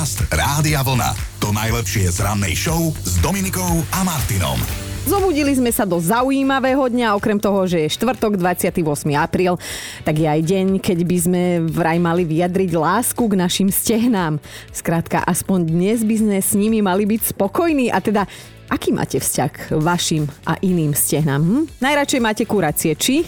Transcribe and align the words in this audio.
Podcast 0.00 0.32
Rádia 0.32 0.80
Vlna. 0.80 1.12
To 1.44 1.52
najlepšie 1.52 2.08
z 2.08 2.24
rannej 2.24 2.56
show 2.56 2.88
s 3.04 3.20
Dominikou 3.20 3.84
a 3.92 4.00
Martinom. 4.00 4.56
Zobudili 5.04 5.52
sme 5.52 5.68
sa 5.68 5.84
do 5.84 6.00
zaujímavého 6.00 6.88
dňa, 6.88 7.12
okrem 7.20 7.36
toho, 7.36 7.68
že 7.68 7.84
je 7.84 8.00
štvrtok 8.00 8.40
28. 8.40 8.80
apríl, 9.20 9.60
tak 10.00 10.16
je 10.16 10.24
aj 10.24 10.40
deň, 10.40 10.80
keď 10.80 10.98
by 11.04 11.16
sme 11.20 11.42
vraj 11.68 12.00
mali 12.00 12.24
vyjadriť 12.24 12.80
lásku 12.80 13.20
k 13.20 13.34
našim 13.36 13.68
stehnám. 13.68 14.40
Skrátka, 14.72 15.20
aspoň 15.20 15.68
dnes 15.68 16.00
by 16.00 16.16
sme 16.16 16.36
s 16.40 16.56
nimi 16.56 16.80
mali 16.80 17.04
byť 17.04 17.36
spokojní 17.36 17.92
a 17.92 18.00
teda 18.00 18.24
Aký 18.72 18.96
máte 18.96 19.20
vzťah 19.20 19.50
k 19.52 19.60
vašim 19.82 20.30
a 20.46 20.56
iným 20.64 20.96
stehnám? 20.96 21.42
Hm? 21.44 21.62
Najradšej 21.82 22.20
máte 22.24 22.48
kuracie, 22.48 22.96
či? 22.96 23.26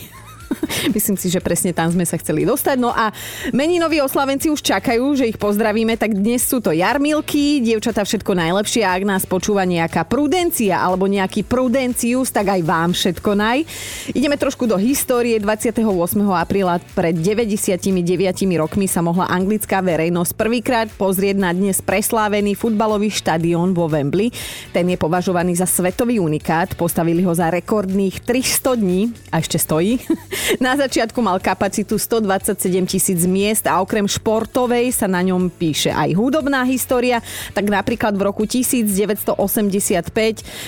Myslím 0.96 1.16
si, 1.16 1.28
že 1.32 1.40
presne 1.42 1.72
tam 1.74 1.90
sme 1.90 2.04
sa 2.06 2.16
chceli 2.18 2.44
dostať. 2.46 2.76
No 2.78 2.92
a 2.92 3.10
meninoví 3.52 4.00
oslavenci 4.00 4.48
už 4.52 4.62
čakajú, 4.62 5.16
že 5.16 5.28
ich 5.28 5.38
pozdravíme, 5.38 5.96
tak 5.96 6.14
dnes 6.16 6.44
sú 6.44 6.60
to 6.60 6.72
jarmilky, 6.72 7.60
dievčatá 7.64 8.04
všetko 8.04 8.32
najlepšie 8.36 8.82
a 8.86 8.94
ak 8.94 9.04
nás 9.08 9.22
počúva 9.24 9.64
nejaká 9.66 10.04
prudencia 10.06 10.78
alebo 10.78 11.08
nejaký 11.08 11.46
prudencius, 11.46 12.30
tak 12.30 12.52
aj 12.52 12.60
vám 12.62 12.90
všetko 12.92 13.30
naj. 13.34 13.58
Ideme 14.12 14.36
trošku 14.36 14.68
do 14.68 14.76
histórie. 14.78 15.38
28. 15.42 15.82
apríla 16.32 16.78
pred 16.94 17.16
99 17.16 17.82
rokmi 18.58 18.86
sa 18.86 19.00
mohla 19.02 19.26
anglická 19.28 19.80
verejnosť 19.82 20.32
prvýkrát 20.36 20.88
pozrieť 20.92 21.36
na 21.38 21.50
dnes 21.50 21.80
preslávený 21.82 22.54
futbalový 22.54 23.10
štadión 23.10 23.74
vo 23.74 23.88
Wembley. 23.90 24.30
Ten 24.70 24.88
je 24.88 24.98
považovaný 24.98 25.56
za 25.58 25.66
svetový 25.66 26.18
unikát. 26.22 26.74
Postavili 26.76 27.22
ho 27.24 27.32
za 27.32 27.50
rekordných 27.50 28.22
300 28.24 28.80
dní 28.80 29.00
a 29.30 29.40
ešte 29.40 29.58
stojí. 29.58 29.98
Na 30.58 30.74
začiatku 30.74 31.18
mal 31.22 31.38
kapacitu 31.38 31.96
127 31.98 32.86
tisíc 32.86 33.20
miest 33.26 33.64
a 33.70 33.78
okrem 33.78 34.06
športovej 34.08 34.90
sa 34.92 35.06
na 35.06 35.22
ňom 35.22 35.48
píše 35.48 35.94
aj 35.94 36.14
hudobná 36.18 36.66
história. 36.66 37.22
Tak 37.54 37.68
napríklad 37.70 38.14
v 38.18 38.22
roku 38.26 38.44
1985 38.44 39.36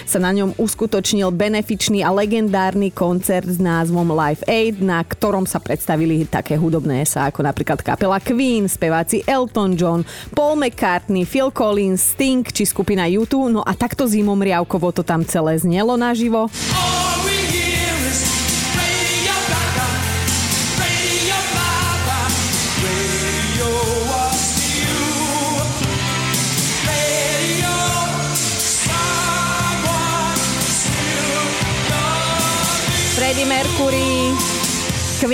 sa 0.07 0.19
na 0.23 0.31
ňom 0.31 0.55
uskutočnil 0.57 1.35
benefičný 1.35 2.07
a 2.07 2.15
legendárny 2.15 2.95
koncert 2.95 3.49
s 3.51 3.59
názvom 3.59 4.15
Live 4.15 4.47
Aid, 4.47 4.79
na 4.79 5.03
ktorom 5.03 5.45
sa 5.45 5.59
predstavili 5.59 6.25
také 6.29 6.55
hudobné 6.55 7.03
sa 7.05 7.29
ako 7.29 7.43
napríklad 7.45 7.83
kapela 7.83 8.23
Queen, 8.23 8.71
speváci 8.71 9.27
Elton 9.27 9.75
John, 9.75 10.01
Paul 10.33 10.61
McCartney, 10.61 11.27
Phil 11.27 11.51
Collins, 11.51 12.15
Sting 12.15 12.47
či 12.47 12.63
skupina 12.65 13.11
YouTube. 13.11 13.51
No 13.55 13.63
a 13.63 13.75
takto 13.75 14.07
zimom 14.07 14.39
riavkovo 14.39 14.95
to 14.95 15.03
tam 15.03 15.27
celé 15.27 15.59
znelo 15.59 15.99
naživo. 15.99 16.49
Oh! 16.49 17.34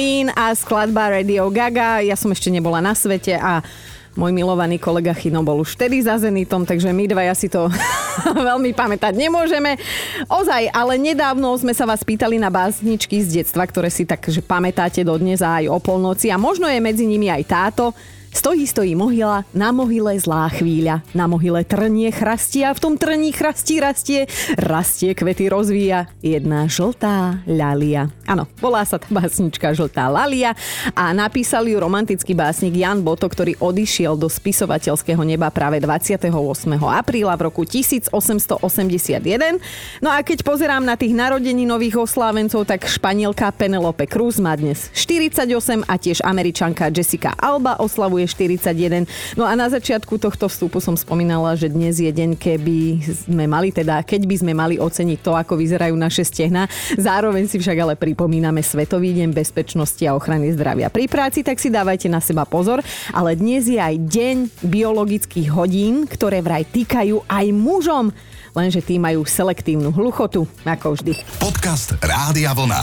Queen 0.00 0.32
a 0.32 0.56
skladba 0.56 1.12
Radio 1.12 1.52
Gaga. 1.52 2.00
Ja 2.00 2.16
som 2.16 2.32
ešte 2.32 2.48
nebola 2.48 2.80
na 2.80 2.96
svete 2.96 3.36
a 3.36 3.60
môj 4.16 4.32
milovaný 4.32 4.80
kolega 4.80 5.12
Chino 5.12 5.44
bol 5.44 5.60
už 5.60 5.76
vtedy 5.76 6.00
za 6.00 6.16
Zenitom, 6.16 6.64
takže 6.64 6.88
my 6.88 7.04
dvaja 7.04 7.36
si 7.36 7.52
to 7.52 7.68
veľmi 8.48 8.72
pamätať 8.72 9.12
nemôžeme. 9.12 9.76
Ozaj, 10.24 10.72
ale 10.72 10.96
nedávno 10.96 11.52
sme 11.60 11.76
sa 11.76 11.84
vás 11.84 12.00
pýtali 12.00 12.40
na 12.40 12.48
básničky 12.48 13.20
z 13.20 13.44
detstva, 13.44 13.68
ktoré 13.68 13.92
si 13.92 14.08
tak, 14.08 14.24
že 14.24 14.40
pamätáte 14.40 15.04
dodnes 15.04 15.44
aj 15.44 15.68
o 15.68 15.76
polnoci 15.76 16.32
a 16.32 16.40
možno 16.40 16.64
je 16.64 16.80
medzi 16.80 17.04
nimi 17.04 17.28
aj 17.28 17.44
táto. 17.44 17.92
Stojí, 18.30 18.66
stojí 18.66 18.94
mohyla, 18.94 19.44
na 19.54 19.74
mohyle 19.74 20.14
zlá 20.14 20.46
chvíľa, 20.48 21.02
na 21.18 21.26
mohyle 21.26 21.66
trnie 21.66 22.14
chrastia, 22.14 22.70
v 22.70 22.80
tom 22.80 22.94
trní 22.94 23.34
chrastí 23.34 23.82
rastie, 23.82 24.30
rastie 24.54 25.18
kvety 25.18 25.50
rozvíja, 25.50 26.06
jedna 26.22 26.70
žltá 26.70 27.42
ľalia. 27.44 28.06
Áno, 28.30 28.46
volá 28.62 28.86
sa 28.86 29.02
tá 29.02 29.10
básnička 29.10 29.74
Žltá 29.74 30.06
lalia 30.06 30.54
a 30.94 31.10
napísal 31.10 31.66
ju 31.66 31.74
romantický 31.82 32.30
básnik 32.30 32.78
Jan 32.78 33.02
Boto, 33.02 33.26
ktorý 33.26 33.58
odišiel 33.58 34.14
do 34.14 34.30
spisovateľského 34.30 35.18
neba 35.26 35.50
práve 35.50 35.82
28. 35.82 36.30
apríla 36.78 37.34
v 37.34 37.42
roku 37.50 37.66
1881. 37.66 38.14
No 39.98 40.08
a 40.14 40.22
keď 40.22 40.46
pozerám 40.46 40.86
na 40.86 40.94
tých 40.94 41.10
narodení 41.10 41.66
nových 41.66 41.98
oslávencov, 41.98 42.62
tak 42.62 42.86
španielka 42.86 43.50
Penelope 43.50 44.06
Cruz 44.06 44.38
má 44.38 44.54
dnes 44.54 44.86
48 44.94 45.82
a 45.90 45.94
tiež 45.98 46.22
američanka 46.22 46.94
Jessica 46.94 47.34
Alba 47.34 47.74
oslavuje 47.82 48.19
je 48.20 48.28
41. 48.28 49.08
No 49.34 49.48
a 49.48 49.56
na 49.56 49.72
začiatku 49.72 50.20
tohto 50.20 50.46
vstupu 50.46 50.78
som 50.78 50.94
spomínala, 50.94 51.56
že 51.56 51.72
dnes 51.72 51.96
je 51.98 52.08
deň, 52.12 52.36
keby 52.36 53.00
sme 53.28 53.44
mali, 53.48 53.72
teda 53.72 54.04
keď 54.04 54.28
by 54.28 54.36
sme 54.36 54.52
mali 54.52 54.76
oceniť 54.76 55.18
to, 55.24 55.32
ako 55.34 55.56
vyzerajú 55.56 55.94
naše 55.96 56.22
stehna. 56.22 56.68
Zároveň 56.94 57.48
si 57.48 57.56
však 57.56 57.76
ale 57.80 57.94
pripomíname 57.96 58.60
Svetový 58.60 59.16
deň 59.16 59.32
bezpečnosti 59.32 60.02
a 60.04 60.14
ochrany 60.14 60.52
zdravia 60.52 60.92
pri 60.92 61.08
práci, 61.08 61.40
tak 61.40 61.56
si 61.56 61.72
dávajte 61.72 62.06
na 62.12 62.20
seba 62.20 62.44
pozor. 62.44 62.84
Ale 63.10 63.34
dnes 63.34 63.66
je 63.66 63.80
aj 63.80 63.96
deň 63.96 64.36
biologických 64.62 65.48
hodín, 65.50 66.04
ktoré 66.04 66.44
vraj 66.44 66.68
týkajú 66.68 67.24
aj 67.26 67.46
mužom 67.56 68.12
lenže 68.54 68.82
tí 68.82 68.98
majú 68.98 69.22
selektívnu 69.22 69.94
hluchotu, 69.94 70.46
ako 70.66 70.98
vždy. 70.98 71.14
Podcast 71.38 71.94
Rádia 72.02 72.50
Vlna. 72.54 72.82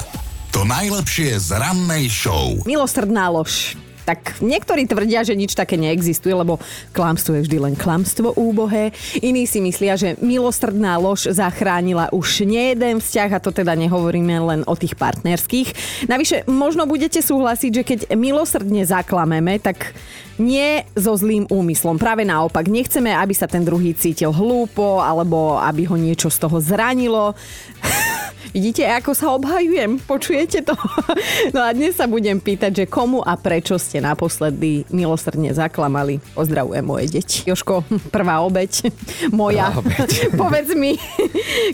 To 0.56 0.64
najlepšie 0.64 1.38
z 1.38 1.60
rannej 1.60 2.08
show. 2.08 2.64
Milostrdná 2.64 3.30
lož 3.30 3.76
tak 4.08 4.40
niektorí 4.40 4.88
tvrdia, 4.88 5.28
že 5.28 5.36
nič 5.36 5.52
také 5.52 5.76
neexistuje, 5.76 6.32
lebo 6.32 6.64
klamstvo 6.96 7.36
je 7.36 7.44
vždy 7.44 7.58
len 7.60 7.76
klamstvo 7.76 8.32
úbohé. 8.40 8.96
Iní 9.20 9.44
si 9.44 9.60
myslia, 9.60 10.00
že 10.00 10.16
milostrdná 10.24 10.96
lož 10.96 11.28
zachránila 11.28 12.08
už 12.16 12.48
nejeden 12.48 13.04
vzťah 13.04 13.36
a 13.36 13.44
to 13.44 13.52
teda 13.52 13.76
nehovoríme 13.76 14.32
len 14.40 14.62
o 14.64 14.80
tých 14.80 14.96
partnerských. 14.96 15.76
Navyše, 16.08 16.48
možno 16.48 16.88
budete 16.88 17.20
súhlasiť, 17.20 17.72
že 17.76 17.84
keď 17.84 18.00
milosrdne 18.16 18.88
zaklameme, 18.88 19.60
tak 19.60 19.92
nie 20.38 20.86
so 20.94 21.18
zlým 21.18 21.50
úmyslom. 21.50 21.98
Práve 21.98 22.24
naopak, 22.24 22.70
nechceme, 22.70 23.10
aby 23.10 23.34
sa 23.34 23.50
ten 23.50 23.66
druhý 23.66 23.98
cítil 23.98 24.30
hlúpo 24.30 25.02
alebo 25.02 25.58
aby 25.58 25.90
ho 25.90 25.98
niečo 25.98 26.30
z 26.30 26.38
toho 26.46 26.62
zranilo. 26.62 27.34
Vidíte, 28.56 28.88
ako 28.88 29.12
sa 29.18 29.34
obhajujem? 29.36 30.00
Počujete 30.06 30.64
to? 30.64 30.78
No 31.56 31.64
a 31.64 31.74
dnes 31.74 31.98
sa 31.98 32.06
budem 32.06 32.38
pýtať, 32.38 32.84
že 32.84 32.86
komu 32.90 33.24
a 33.24 33.34
prečo 33.40 33.80
ste 33.82 33.97
naposledy 34.00 34.84
milosrdne 34.90 35.54
zaklamali. 35.54 36.20
Pozdravujem 36.34 36.86
moje 36.86 37.06
deti. 37.20 37.44
Joško, 37.48 37.84
prvá 38.16 38.42
obeď. 38.44 38.92
Moja. 39.34 39.72
Prvá 39.72 39.82
obeď. 39.84 40.12
Povedz 40.42 40.72
mi, 40.74 40.96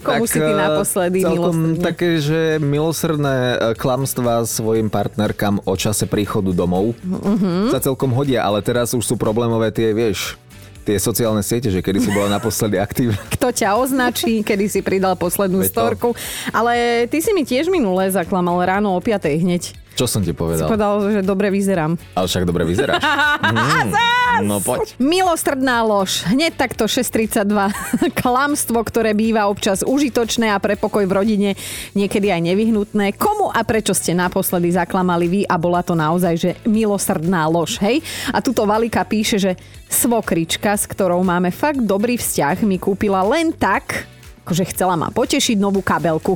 komu 0.02 0.26
tak, 0.26 0.32
si 0.32 0.40
ty 0.40 0.52
eh, 0.52 0.58
naposledy 0.58 1.20
milosrdne? 1.26 1.84
také, 1.84 2.10
že 2.20 2.40
milosrdné 2.62 3.36
eh, 3.36 3.58
klamstvá 3.76 4.46
svojim 4.48 4.88
partnerkám 4.88 5.64
o 5.64 5.74
čase 5.78 6.06
príchodu 6.10 6.52
domov 6.52 6.96
uh-huh. 7.02 7.72
sa 7.72 7.80
celkom 7.80 8.12
hodia, 8.14 8.46
ale 8.46 8.62
teraz 8.62 8.94
už 8.94 9.04
sú 9.04 9.16
problémové 9.20 9.74
tie, 9.74 9.92
vieš, 9.92 10.38
tie 10.84 11.00
sociálne 11.00 11.40
siete, 11.42 11.72
že 11.72 11.80
kedy 11.80 12.00
si 12.04 12.12
bola 12.12 12.28
naposledy 12.28 12.76
aktívna. 12.76 13.18
Kto 13.32 13.56
ťa 13.56 13.80
označí, 13.80 14.44
kedy 14.44 14.68
si 14.68 14.84
pridal 14.84 15.16
poslednú 15.16 15.64
storku. 15.64 16.12
Ale 16.52 17.08
ty 17.08 17.24
si 17.24 17.32
mi 17.32 17.48
tiež 17.48 17.72
minule 17.72 18.12
zaklamal 18.12 18.60
ráno 18.68 18.92
o 18.94 19.00
5 19.00 19.24
hneď. 19.40 19.83
Čo 19.94 20.09
som 20.09 20.26
ti 20.26 20.34
povedal? 20.34 20.66
Si 20.66 20.72
povedal, 20.74 20.94
že 21.14 21.22
dobre 21.22 21.54
vyzerám. 21.54 21.94
Ale 22.18 22.26
však 22.26 22.50
dobre 22.50 22.66
vyzeráš. 22.66 22.98
mm, 23.46 24.50
no 24.50 24.58
poď. 24.58 24.98
Milostrdná 24.98 25.86
lož. 25.86 26.26
Hneď 26.26 26.58
takto 26.58 26.90
6.32. 26.90 27.46
Klamstvo, 28.22 28.81
ktoré 28.81 29.14
býva 29.14 29.46
občas 29.46 29.86
užitočné 29.86 30.50
a 30.50 30.58
pre 30.58 30.74
pokoj 30.74 31.06
v 31.06 31.14
rodine 31.14 31.50
niekedy 31.94 32.34
aj 32.34 32.42
nevyhnutné. 32.42 33.14
Komu 33.14 33.54
a 33.54 33.62
prečo 33.62 33.94
ste 33.94 34.18
naposledy 34.18 34.74
zaklamali 34.74 35.26
vy 35.30 35.42
a 35.46 35.62
bola 35.62 35.86
to 35.86 35.94
naozaj, 35.94 36.34
že 36.42 36.52
milosrdná 36.66 37.46
lož, 37.46 37.78
hej? 37.86 38.02
A 38.34 38.42
tuto 38.42 38.66
Valika 38.66 39.06
píše, 39.06 39.38
že 39.38 39.54
svokrička, 39.94 40.74
s 40.74 40.90
ktorou 40.90 41.22
máme 41.22 41.54
fakt 41.54 41.86
dobrý 41.86 42.18
vzťah, 42.18 42.66
mi 42.66 42.81
kúpila 42.81 43.22
len 43.22 43.54
tak, 43.54 44.10
akože 44.42 44.74
chcela 44.74 44.98
ma 44.98 45.13
potešiť 45.13 45.62
novú 45.62 45.86
kabelku. 45.86 46.34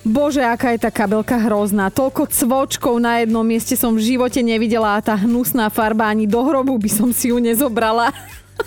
Bože, 0.00 0.40
aká 0.40 0.72
je 0.72 0.80
tá 0.80 0.88
kabelka 0.88 1.36
hrozná. 1.36 1.92
Toľko 1.92 2.32
cvočkov 2.32 2.96
na 2.96 3.20
jednom 3.20 3.44
mieste 3.44 3.76
som 3.76 3.92
v 3.92 4.16
živote 4.16 4.40
nevidela 4.40 4.96
a 4.96 5.04
tá 5.04 5.12
hnusná 5.12 5.68
farba 5.68 6.08
ani 6.08 6.24
do 6.24 6.40
hrobu 6.40 6.80
by 6.80 6.88
som 6.88 7.12
si 7.12 7.28
ju 7.28 7.36
nezobrala. 7.36 8.08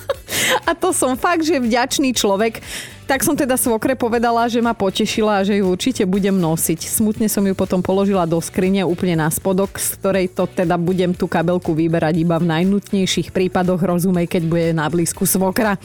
a 0.70 0.78
to 0.78 0.94
som 0.94 1.18
fakt, 1.18 1.42
že 1.42 1.58
vďačný 1.58 2.14
človek. 2.14 2.62
Tak 3.10 3.26
som 3.26 3.34
teda 3.34 3.58
svokre 3.58 3.98
povedala, 3.98 4.46
že 4.46 4.62
ma 4.62 4.78
potešila 4.78 5.42
a 5.42 5.46
že 5.46 5.58
ju 5.58 5.66
určite 5.68 6.06
budem 6.06 6.38
nosiť. 6.38 6.86
Smutne 6.86 7.26
som 7.26 7.44
ju 7.44 7.58
potom 7.58 7.82
položila 7.82 8.30
do 8.30 8.38
skrine 8.38 8.86
úplne 8.86 9.20
na 9.20 9.28
spodok, 9.28 9.76
z 9.82 10.00
ktorej 10.00 10.26
to 10.32 10.46
teda 10.46 10.78
budem 10.78 11.18
tú 11.18 11.26
kabelku 11.26 11.74
vyberať 11.74 12.14
iba 12.24 12.38
v 12.38 12.46
najnutnejších 12.46 13.34
prípadoch, 13.34 13.82
rozumej, 13.82 14.30
keď 14.30 14.44
bude 14.46 14.68
na 14.72 14.86
blízku 14.86 15.26
svokra. 15.26 15.76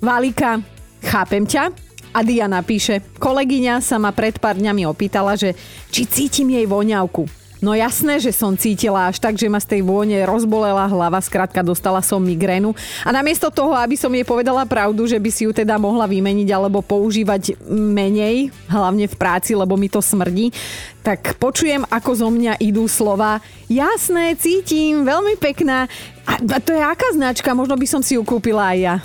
Valika, 0.00 0.58
chápem 1.04 1.44
ťa, 1.46 1.85
a 2.16 2.24
Diana 2.24 2.64
píše, 2.64 3.04
kolegyňa 3.20 3.84
sa 3.84 4.00
ma 4.00 4.08
pred 4.08 4.40
pár 4.40 4.56
dňami 4.56 4.88
opýtala, 4.88 5.36
že 5.36 5.52
či 5.92 6.08
cítim 6.08 6.48
jej 6.48 6.64
voňavku. 6.64 7.28
No 7.60 7.72
jasné, 7.72 8.20
že 8.20 8.36
som 8.36 8.52
cítila 8.52 9.08
až 9.08 9.16
tak, 9.16 9.40
že 9.40 9.48
ma 9.48 9.56
z 9.56 9.76
tej 9.76 9.80
vône 9.80 10.12
rozbolela 10.28 10.92
hlava, 10.92 11.16
skrátka 11.24 11.64
dostala 11.64 12.04
som 12.04 12.20
migrénu. 12.20 12.76
A 13.00 13.08
namiesto 13.16 13.48
toho, 13.48 13.72
aby 13.72 13.96
som 13.96 14.12
jej 14.12 14.28
povedala 14.28 14.68
pravdu, 14.68 15.08
že 15.08 15.16
by 15.16 15.30
si 15.32 15.48
ju 15.48 15.52
teda 15.56 15.80
mohla 15.80 16.04
vymeniť 16.04 16.48
alebo 16.52 16.84
používať 16.84 17.56
menej, 17.68 18.52
hlavne 18.68 19.08
v 19.08 19.16
práci, 19.16 19.56
lebo 19.56 19.72
mi 19.80 19.88
to 19.88 20.04
smrdí, 20.04 20.52
tak 21.00 21.40
počujem, 21.40 21.88
ako 21.88 22.10
zo 22.12 22.28
mňa 22.28 22.60
idú 22.60 22.84
slova. 22.92 23.40
Jasné, 23.72 24.36
cítim, 24.36 25.08
veľmi 25.08 25.40
pekná. 25.40 25.88
A 26.28 26.60
to 26.60 26.76
je 26.76 26.82
aká 26.84 27.08
značka? 27.16 27.56
Možno 27.56 27.72
by 27.80 27.86
som 27.88 28.04
si 28.04 28.20
ju 28.20 28.22
kúpila 28.24 28.76
aj 28.76 28.78
ja. 28.84 28.96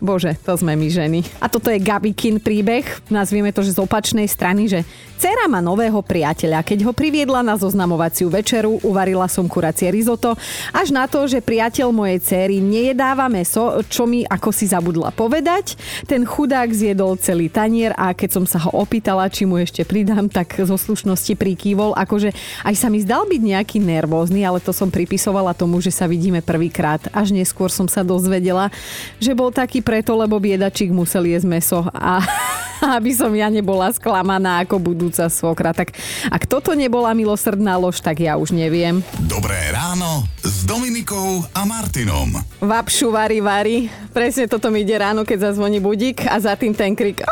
Bože, 0.00 0.32
to 0.42 0.56
sme 0.56 0.72
my 0.74 0.88
ženy. 0.88 1.20
A 1.44 1.46
toto 1.52 1.68
je 1.68 1.76
Gabikin 1.76 2.40
príbeh, 2.40 2.88
nazvieme 3.12 3.52
to, 3.52 3.60
že 3.60 3.76
z 3.76 3.84
opačnej 3.84 4.24
strany, 4.24 4.64
že 4.64 4.80
Cera 5.20 5.44
má 5.52 5.60
nového 5.60 6.00
priateľa. 6.00 6.64
Keď 6.64 6.80
ho 6.88 6.96
priviedla 6.96 7.44
na 7.44 7.52
zoznamovaciu 7.52 8.32
večeru, 8.32 8.80
uvarila 8.80 9.28
som 9.28 9.44
kuracie 9.44 9.92
risotto, 9.92 10.32
až 10.72 10.96
na 10.96 11.04
to, 11.04 11.28
že 11.28 11.44
priateľ 11.44 11.92
mojej 11.92 12.16
céry 12.24 12.56
nejedáva 12.56 13.28
meso, 13.28 13.84
čo 13.92 14.08
mi 14.08 14.24
ako 14.24 14.48
si 14.48 14.64
zabudla 14.64 15.12
povedať. 15.12 15.76
Ten 16.08 16.24
chudák 16.24 16.72
zjedol 16.72 17.20
celý 17.20 17.52
tanier 17.52 17.92
a 18.00 18.16
keď 18.16 18.40
som 18.40 18.44
sa 18.48 18.64
ho 18.64 18.72
opýtala, 18.72 19.28
či 19.28 19.44
mu 19.44 19.60
ešte 19.60 19.84
pridám, 19.84 20.24
tak 20.32 20.56
zo 20.56 20.80
slušnosti 20.80 21.36
prikývol, 21.36 21.92
akože 22.00 22.32
aj 22.64 22.74
sa 22.80 22.88
mi 22.88 23.04
zdal 23.04 23.28
byť 23.28 23.42
nejaký 23.44 23.76
nervózny, 23.76 24.40
ale 24.40 24.56
to 24.56 24.72
som 24.72 24.88
pripisovala 24.88 25.52
tomu, 25.52 25.84
že 25.84 25.92
sa 25.92 26.08
vidíme 26.08 26.40
prvýkrát. 26.40 27.12
Až 27.12 27.36
neskôr 27.36 27.68
som 27.68 27.84
sa 27.92 28.00
dozvedela, 28.00 28.72
že 29.20 29.36
bol 29.36 29.52
taký 29.52 29.84
preto, 29.90 30.14
lebo 30.14 30.38
biedačík 30.38 30.94
musel 30.94 31.26
jesť 31.26 31.50
meso 31.50 31.82
a 31.90 32.22
aby 32.96 33.10
som 33.10 33.34
ja 33.34 33.50
nebola 33.50 33.90
sklamaná 33.90 34.62
ako 34.62 34.78
budúca 34.78 35.26
svokra. 35.26 35.74
Tak 35.74 35.98
ak 36.30 36.46
toto 36.46 36.78
nebola 36.78 37.10
milosrdná 37.10 37.74
lož, 37.74 37.98
tak 37.98 38.22
ja 38.22 38.38
už 38.38 38.54
neviem. 38.54 39.02
Dobré 39.26 39.58
ráno 39.74 40.30
s 40.46 40.62
Dominikou 40.62 41.42
a 41.50 41.66
Martinom. 41.66 42.38
Vapšu 42.62 43.10
vari 43.10 43.42
vari. 43.42 43.90
Presne 44.14 44.46
toto 44.46 44.70
mi 44.70 44.86
ide 44.86 44.94
ráno, 44.94 45.26
keď 45.26 45.50
zazvoní 45.50 45.82
budík 45.82 46.22
a 46.22 46.38
za 46.38 46.54
tým 46.54 46.70
ten 46.70 46.94
krik. 46.94 47.26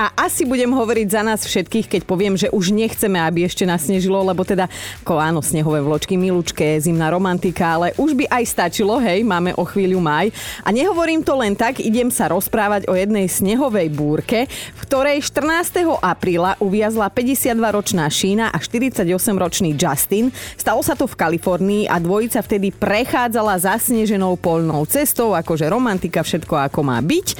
A 0.00 0.08
asi 0.16 0.48
budem 0.48 0.72
hovoriť 0.72 1.12
za 1.12 1.20
nás 1.20 1.44
všetkých, 1.44 1.84
keď 1.92 2.02
poviem, 2.08 2.32
že 2.32 2.48
už 2.48 2.72
nechceme, 2.72 3.20
aby 3.20 3.44
ešte 3.44 3.68
nasnežilo, 3.68 4.16
lebo 4.24 4.48
teda, 4.48 4.64
ako 5.04 5.20
áno, 5.20 5.44
snehové 5.44 5.84
vločky, 5.84 6.16
milučké, 6.16 6.80
zimná 6.80 7.12
romantika, 7.12 7.76
ale 7.76 7.92
už 8.00 8.16
by 8.16 8.24
aj 8.32 8.44
stačilo, 8.48 8.96
hej, 8.96 9.20
máme 9.28 9.52
o 9.60 9.64
chvíľu 9.68 10.00
maj. 10.00 10.32
A 10.64 10.72
nehovorím 10.72 11.20
to 11.20 11.36
len 11.36 11.52
tak, 11.52 11.84
idem 11.84 12.08
sa 12.08 12.32
rozprávať 12.32 12.88
o 12.88 12.96
jednej 12.96 13.28
snehovej 13.28 13.92
búrke, 13.92 14.48
v 14.48 14.78
ktorej 14.88 15.20
14. 15.20 15.84
apríla 16.00 16.56
uviazla 16.64 17.12
52-ročná 17.12 18.08
Šína 18.08 18.48
a 18.48 18.56
48-ročný 18.56 19.76
Justin. 19.76 20.32
Stalo 20.56 20.80
sa 20.80 20.96
to 20.96 21.04
v 21.04 21.12
Kalifornii 21.12 21.92
a 21.92 22.00
dvojica 22.00 22.40
vtedy 22.40 22.72
prechádzala 22.72 23.60
zasneženou 23.60 24.40
polnou 24.40 24.80
cestou, 24.88 25.36
akože 25.36 25.68
romantika, 25.68 26.24
všetko 26.24 26.56
ako 26.72 26.88
má 26.88 26.96
byť. 27.04 27.36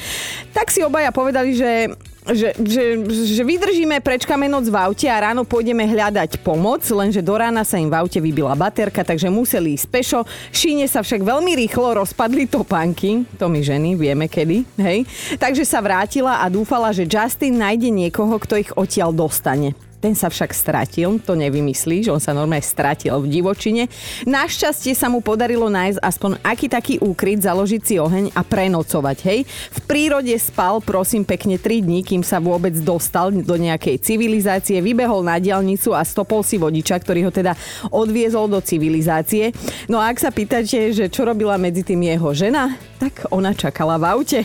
Tak 0.52 0.68
si 0.68 0.84
obaja 0.84 1.08
povedali, 1.08 1.56
že 1.56 1.88
že, 2.28 2.52
že, 2.60 3.00
že 3.08 3.42
vydržíme, 3.42 3.96
prečkáme 4.04 4.44
noc 4.44 4.68
v 4.68 4.76
aute 4.76 5.08
a 5.08 5.16
ráno 5.16 5.48
pôjdeme 5.48 5.88
hľadať 5.88 6.44
pomoc, 6.44 6.84
lenže 6.84 7.24
do 7.24 7.32
rána 7.32 7.64
sa 7.64 7.80
im 7.80 7.88
v 7.88 7.96
aute 7.96 8.20
vybila 8.20 8.52
baterka, 8.52 9.00
takže 9.00 9.32
museli 9.32 9.76
ísť 9.76 9.86
pešo. 9.88 10.20
Šíne 10.52 10.84
sa 10.84 11.00
však 11.00 11.24
veľmi 11.24 11.56
rýchlo 11.66 12.04
rozpadli 12.04 12.44
topánky, 12.44 13.24
to 13.40 13.48
my 13.48 13.64
ženy 13.64 13.96
vieme 13.96 14.28
kedy, 14.28 14.68
hej. 14.76 15.08
Takže 15.40 15.64
sa 15.64 15.80
vrátila 15.80 16.44
a 16.44 16.46
dúfala, 16.52 16.92
že 16.92 17.08
Justin 17.08 17.56
nájde 17.56 17.88
niekoho, 17.88 18.36
kto 18.36 18.54
ich 18.60 18.70
odtiaľ 18.76 19.16
dostane. 19.16 19.72
Ten 20.00 20.16
sa 20.16 20.32
však 20.32 20.56
stratil, 20.56 21.20
to 21.20 21.36
nevymyslíš, 21.36 22.08
on 22.08 22.16
sa 22.16 22.32
normálne 22.32 22.64
stratil 22.64 23.12
v 23.20 23.28
divočine. 23.28 23.84
Našťastie 24.24 24.96
sa 24.96 25.12
mu 25.12 25.20
podarilo 25.20 25.68
nájsť 25.68 26.00
aspoň 26.00 26.30
aký 26.40 26.66
taký 26.72 26.94
úkryt, 27.04 27.44
založiť 27.44 27.82
si 27.84 27.94
oheň 28.00 28.32
a 28.32 28.40
prenocovať, 28.40 29.18
hej. 29.28 29.44
V 29.44 29.78
prírode 29.84 30.32
spal, 30.40 30.80
prosím, 30.80 31.28
pekne 31.28 31.60
3 31.60 31.84
dní, 31.84 32.00
kým 32.00 32.24
sa 32.24 32.40
vôbec 32.40 32.72
dostal 32.80 33.28
do 33.28 33.56
nejakej 33.60 34.00
civilizácie, 34.00 34.80
vybehol 34.80 35.20
na 35.20 35.36
diálnicu 35.36 35.92
a 35.92 36.00
stopol 36.00 36.40
si 36.40 36.56
vodiča, 36.56 36.96
ktorý 36.96 37.28
ho 37.28 37.32
teda 37.32 37.52
odviezol 37.92 38.48
do 38.48 38.64
civilizácie. 38.64 39.52
No 39.84 40.00
a 40.00 40.08
ak 40.08 40.16
sa 40.16 40.32
pýtate, 40.32 40.96
že 40.96 41.12
čo 41.12 41.28
robila 41.28 41.60
medzi 41.60 41.84
tým 41.84 42.00
jeho 42.08 42.32
žena, 42.32 42.72
tak 42.96 43.28
ona 43.28 43.52
čakala 43.52 44.00
v 44.00 44.04
aute. 44.16 44.40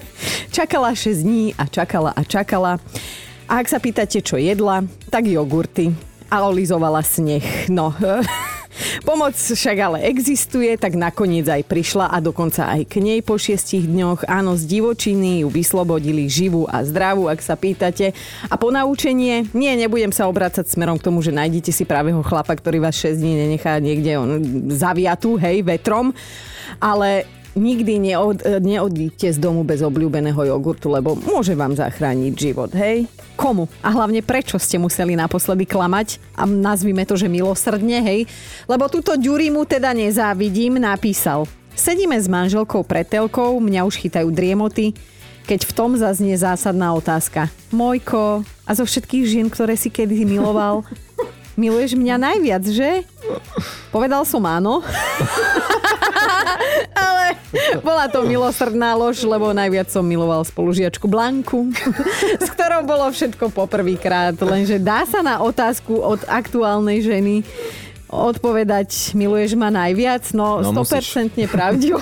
čakala 0.56 0.96
6 0.96 1.20
dní 1.20 1.52
a 1.60 1.68
čakala 1.68 2.16
a 2.16 2.24
čakala. 2.24 2.80
A 3.46 3.62
ak 3.62 3.70
sa 3.70 3.78
pýtate, 3.78 4.18
čo 4.22 4.34
jedla, 4.36 4.82
tak 5.06 5.30
jogurty. 5.30 5.94
A 6.26 6.42
olizovala 6.42 6.98
sneh. 7.06 7.70
No, 7.70 7.94
Pomoc 9.08 9.32
však 9.36 9.76
ale 9.80 9.98
existuje, 10.10 10.76
tak 10.76 10.98
nakoniec 10.98 11.48
aj 11.48 11.64
prišla 11.64 12.12
a 12.12 12.20
dokonca 12.20 12.68
aj 12.68 12.84
k 12.90 13.00
nej 13.00 13.20
po 13.24 13.40
šiestich 13.40 13.88
dňoch. 13.88 14.28
Áno, 14.28 14.58
z 14.58 14.68
divočiny 14.68 15.46
ju 15.46 15.48
vyslobodili 15.48 16.28
živú 16.28 16.68
a 16.68 16.84
zdravú, 16.84 17.30
ak 17.30 17.40
sa 17.40 17.56
pýtate. 17.56 18.12
A 18.50 18.54
po 18.60 18.68
naučenie, 18.68 19.48
nie, 19.56 19.72
nebudem 19.78 20.12
sa 20.12 20.28
obrácať 20.28 20.68
smerom 20.68 21.00
k 21.00 21.06
tomu, 21.08 21.24
že 21.24 21.32
nájdete 21.32 21.72
si 21.72 21.88
pravého 21.88 22.20
chlapa, 22.20 22.52
ktorý 22.52 22.84
vás 22.84 22.96
6 23.00 23.16
dní 23.16 23.32
nenechá 23.46 23.80
niekde 23.80 24.20
on, 24.20 24.30
zaviatú, 24.72 25.40
hej, 25.40 25.64
vetrom. 25.64 26.12
Ale 26.82 27.24
nikdy 27.56 27.98
neod, 27.98 28.44
neodíďte 28.44 29.32
z 29.32 29.38
domu 29.40 29.64
bez 29.64 29.80
obľúbeného 29.80 30.38
jogurtu, 30.44 30.92
lebo 30.92 31.16
môže 31.16 31.56
vám 31.56 31.72
zachrániť 31.72 32.32
život, 32.36 32.70
hej? 32.76 33.08
Komu? 33.34 33.66
A 33.80 33.90
hlavne 33.90 34.20
prečo 34.20 34.60
ste 34.60 34.76
museli 34.76 35.16
naposledy 35.16 35.64
klamať? 35.64 36.20
A 36.36 36.44
nazvime 36.44 37.08
to, 37.08 37.16
že 37.16 37.32
milosrdne, 37.32 38.04
hej? 38.04 38.28
Lebo 38.68 38.86
túto 38.92 39.16
Ďuri 39.16 39.48
mu 39.48 39.64
teda 39.64 39.96
nezávidím, 39.96 40.76
napísal. 40.76 41.48
Sedíme 41.72 42.16
s 42.16 42.28
manželkou 42.28 42.84
pred 42.84 43.08
telkou, 43.08 43.60
mňa 43.60 43.84
už 43.88 44.00
chytajú 44.00 44.28
driemoty, 44.32 44.96
keď 45.48 45.64
v 45.64 45.72
tom 45.72 45.96
zaznie 45.96 46.36
zásadná 46.36 46.92
otázka. 46.92 47.48
Mojko, 47.72 48.44
a 48.66 48.70
zo 48.72 48.84
všetkých 48.84 49.24
žien, 49.24 49.48
ktoré 49.48 49.76
si 49.76 49.88
kedy 49.88 50.24
miloval, 50.24 50.84
miluješ 51.60 51.96
mňa 51.96 52.16
najviac, 52.20 52.64
že? 52.68 53.04
Povedal 53.92 54.24
som 54.28 54.44
áno. 54.44 54.80
Ale 56.96 57.24
bola 57.82 58.06
to 58.10 58.22
milosrdná 58.24 58.94
lož, 58.94 59.26
lebo 59.26 59.50
najviac 59.52 59.90
som 59.90 60.06
miloval 60.06 60.46
spolužiačku 60.46 61.06
Blanku, 61.10 61.70
s 62.42 62.48
ktorou 62.52 62.86
bolo 62.86 63.08
všetko 63.10 63.50
poprvýkrát. 63.50 64.36
Lenže 64.38 64.78
dá 64.78 65.04
sa 65.08 65.20
na 65.22 65.42
otázku 65.42 65.98
od 65.98 66.22
aktuálnej 66.26 67.02
ženy 67.02 67.42
odpovedať, 68.06 69.18
miluješ 69.18 69.58
ma 69.58 69.68
najviac? 69.70 70.30
No, 70.32 70.62
no 70.62 70.70
100% 70.72 71.34
pravdivo. 71.50 71.98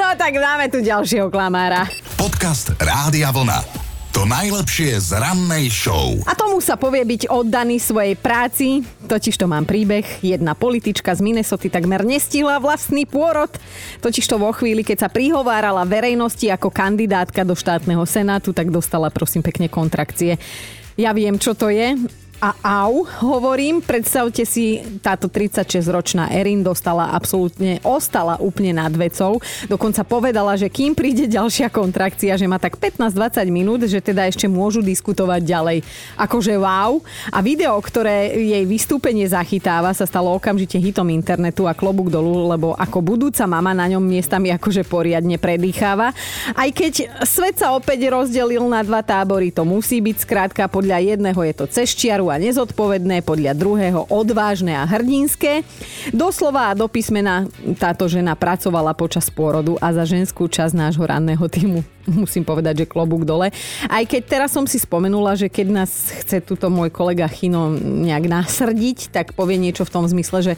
no 0.00 0.06
tak 0.20 0.32
dáme 0.36 0.68
tu 0.68 0.84
ďalšieho 0.84 1.32
klamára. 1.32 1.88
Podcast 2.20 2.76
Rádia 2.76 3.32
Vlna. 3.32 3.83
To 4.14 4.22
najlepšie 4.30 4.94
z 5.02 5.18
rannej 5.18 5.66
show. 5.74 6.14
A 6.30 6.38
tomu 6.38 6.62
sa 6.62 6.78
povie 6.78 7.02
byť 7.02 7.34
oddaný 7.34 7.82
svojej 7.82 8.14
práci. 8.14 8.86
Totiž 9.10 9.34
to 9.34 9.50
mám 9.50 9.66
príbeh. 9.66 10.06
Jedna 10.22 10.54
politička 10.54 11.10
z 11.10 11.18
Minnesoty 11.18 11.66
takmer 11.66 12.06
nestihla 12.06 12.62
vlastný 12.62 13.10
pôrod. 13.10 13.50
Totiž 13.98 14.22
to 14.30 14.38
vo 14.38 14.54
chvíli, 14.54 14.86
keď 14.86 15.02
sa 15.02 15.08
prihovárala 15.10 15.82
verejnosti 15.82 16.46
ako 16.46 16.70
kandidátka 16.70 17.42
do 17.42 17.58
štátneho 17.58 18.06
senátu, 18.06 18.54
tak 18.54 18.70
dostala 18.70 19.10
prosím 19.10 19.42
pekne 19.42 19.66
kontrakcie. 19.66 20.38
Ja 20.94 21.10
viem, 21.10 21.34
čo 21.34 21.58
to 21.58 21.66
je 21.66 21.98
a 22.42 22.50
au, 22.84 23.06
hovorím, 23.24 23.80
predstavte 23.80 24.44
si, 24.44 24.82
táto 25.00 25.32
36-ročná 25.32 26.28
Erin 26.28 26.60
dostala 26.60 27.14
absolútne, 27.14 27.80
ostala 27.80 28.36
úplne 28.36 28.76
nad 28.76 28.92
vecou. 28.92 29.40
Dokonca 29.64 30.04
povedala, 30.04 30.52
že 30.58 30.68
kým 30.68 30.92
príde 30.92 31.24
ďalšia 31.24 31.72
kontrakcia, 31.72 32.36
že 32.36 32.44
má 32.44 32.60
tak 32.60 32.76
15-20 32.76 33.48
minút, 33.48 33.80
že 33.88 34.02
teda 34.02 34.28
ešte 34.28 34.44
môžu 34.44 34.84
diskutovať 34.84 35.40
ďalej. 35.40 35.78
Akože 36.20 36.58
wow. 36.60 37.00
A 37.32 37.38
video, 37.40 37.78
ktoré 37.80 38.36
jej 38.36 38.64
vystúpenie 38.68 39.24
zachytáva, 39.24 39.96
sa 39.96 40.04
stalo 40.04 40.34
okamžite 40.36 40.76
hitom 40.76 41.08
internetu 41.08 41.64
a 41.64 41.72
klobúk 41.72 42.12
dolu, 42.12 42.50
lebo 42.50 42.76
ako 42.76 43.00
budúca 43.00 43.48
mama 43.48 43.72
na 43.72 43.88
ňom 43.88 44.04
miestami 44.04 44.52
akože 44.52 44.84
poriadne 44.84 45.40
predýcháva. 45.40 46.12
Aj 46.52 46.70
keď 46.74 47.08
svet 47.24 47.62
sa 47.62 47.72
opäť 47.72 48.12
rozdelil 48.12 48.66
na 48.68 48.84
dva 48.84 49.00
tábory, 49.00 49.48
to 49.48 49.64
musí 49.64 50.04
byť 50.04 50.16
skrátka 50.20 50.68
podľa 50.68 51.16
jedného 51.16 51.40
je 51.40 51.54
to 51.54 51.64
ceščiaru 51.70 52.33
a 52.34 52.42
nezodpovedné, 52.42 53.22
podľa 53.22 53.54
druhého 53.54 54.10
odvážne 54.10 54.74
a 54.74 54.82
hrdinské. 54.82 55.62
Doslova 56.10 56.74
a 56.74 56.76
do 56.76 56.90
písmena 56.90 57.46
táto 57.78 58.10
žena 58.10 58.34
pracovala 58.34 58.90
počas 58.98 59.30
pôrodu 59.30 59.78
a 59.78 59.94
za 59.94 60.02
ženskú 60.02 60.50
časť 60.50 60.74
nášho 60.74 61.06
ranného 61.06 61.46
týmu 61.46 61.86
musím 62.20 62.44
povedať, 62.44 62.84
že 62.84 62.90
klobúk 62.90 63.24
dole. 63.24 63.54
Aj 63.88 64.04
keď 64.04 64.22
teraz 64.26 64.50
som 64.52 64.66
si 64.68 64.76
spomenula, 64.76 65.38
že 65.38 65.48
keď 65.48 65.66
nás 65.70 65.90
chce 66.10 66.42
tuto 66.44 66.68
môj 66.68 66.92
kolega 66.92 67.30
Chino 67.30 67.72
nejak 67.78 68.26
nasrdiť, 68.28 69.14
tak 69.14 69.32
povie 69.32 69.56
niečo 69.56 69.86
v 69.86 69.94
tom 69.94 70.04
zmysle, 70.04 70.42
že 70.42 70.54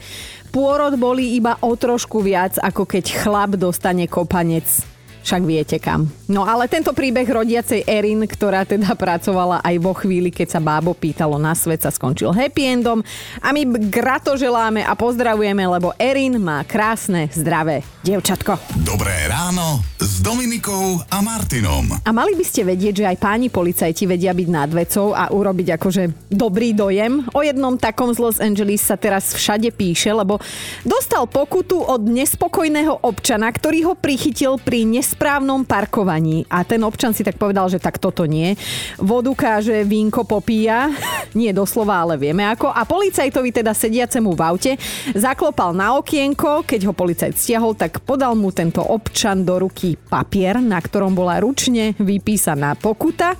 pôrod 0.50 0.96
boli 0.98 1.36
iba 1.36 1.60
o 1.62 1.76
trošku 1.76 2.24
viac, 2.24 2.58
ako 2.58 2.88
keď 2.88 3.04
chlap 3.22 3.54
dostane 3.60 4.08
kopanec 4.08 4.95
však 5.26 5.42
viete 5.42 5.82
kam. 5.82 6.06
No 6.30 6.46
ale 6.46 6.70
tento 6.70 6.94
príbeh 6.94 7.26
rodiacej 7.26 7.82
Erin, 7.82 8.22
ktorá 8.30 8.62
teda 8.62 8.94
pracovala 8.94 9.58
aj 9.66 9.74
vo 9.82 9.90
chvíli, 9.90 10.30
keď 10.30 10.54
sa 10.54 10.60
bábo 10.62 10.94
pýtalo 10.94 11.34
na 11.34 11.50
svet, 11.58 11.82
sa 11.82 11.90
skončil 11.90 12.30
happy 12.30 12.62
endom. 12.78 13.02
A 13.42 13.50
my 13.50 13.66
gratoželáme 13.90 14.86
a 14.86 14.94
pozdravujeme, 14.94 15.66
lebo 15.66 15.90
Erin 15.98 16.38
má 16.38 16.62
krásne, 16.62 17.26
zdravé 17.34 17.82
dievčatko. 18.06 18.54
Dobré 18.86 19.26
ráno 19.26 19.82
s 19.98 20.22
Dominikou 20.22 21.02
a 21.10 21.18
Martinom. 21.18 21.98
A 22.06 22.10
mali 22.14 22.38
by 22.38 22.44
ste 22.46 22.62
vedieť, 22.62 23.02
že 23.02 23.08
aj 23.10 23.18
páni 23.18 23.50
policajti 23.50 24.06
vedia 24.06 24.30
byť 24.30 24.48
nad 24.48 24.70
vecou 24.70 25.10
a 25.10 25.26
urobiť 25.34 25.74
akože 25.74 26.30
dobrý 26.30 26.70
dojem. 26.70 27.26
O 27.34 27.42
jednom 27.42 27.74
takom 27.74 28.14
z 28.14 28.22
Los 28.22 28.38
Angeles 28.38 28.86
sa 28.86 28.94
teraz 28.94 29.34
všade 29.34 29.74
píše, 29.74 30.14
lebo 30.14 30.38
dostal 30.86 31.26
pokutu 31.26 31.82
od 31.82 32.06
nespokojného 32.06 33.02
občana, 33.02 33.50
ktorý 33.50 33.90
ho 33.90 33.94
prichytil 33.98 34.62
pri 34.62 34.86
nesprávnom 35.16 35.64
parkovaní. 35.64 36.44
A 36.52 36.60
ten 36.60 36.84
občan 36.84 37.16
si 37.16 37.24
tak 37.24 37.40
povedal, 37.40 37.72
že 37.72 37.80
tak 37.80 37.96
toto 37.96 38.28
nie. 38.28 38.52
Vodu 39.00 39.32
káže, 39.32 39.80
vínko 39.80 40.28
popíja. 40.28 40.92
nie 41.40 41.56
doslova, 41.56 42.04
ale 42.04 42.20
vieme 42.20 42.44
ako. 42.44 42.68
A 42.68 42.84
policajtovi 42.84 43.48
teda 43.48 43.72
sediacemu 43.72 44.36
v 44.36 44.40
aute 44.44 44.72
zaklopal 45.16 45.72
na 45.72 45.96
okienko, 45.96 46.68
keď 46.68 46.80
ho 46.84 46.92
policajt 46.92 47.32
stiahol, 47.32 47.72
tak 47.72 48.04
podal 48.04 48.36
mu 48.36 48.52
tento 48.52 48.84
občan 48.84 49.40
do 49.40 49.56
ruky 49.56 49.96
papier, 49.96 50.60
na 50.60 50.76
ktorom 50.76 51.16
bola 51.16 51.40
ručne 51.40 51.96
vypísaná 51.96 52.76
pokuta. 52.76 53.32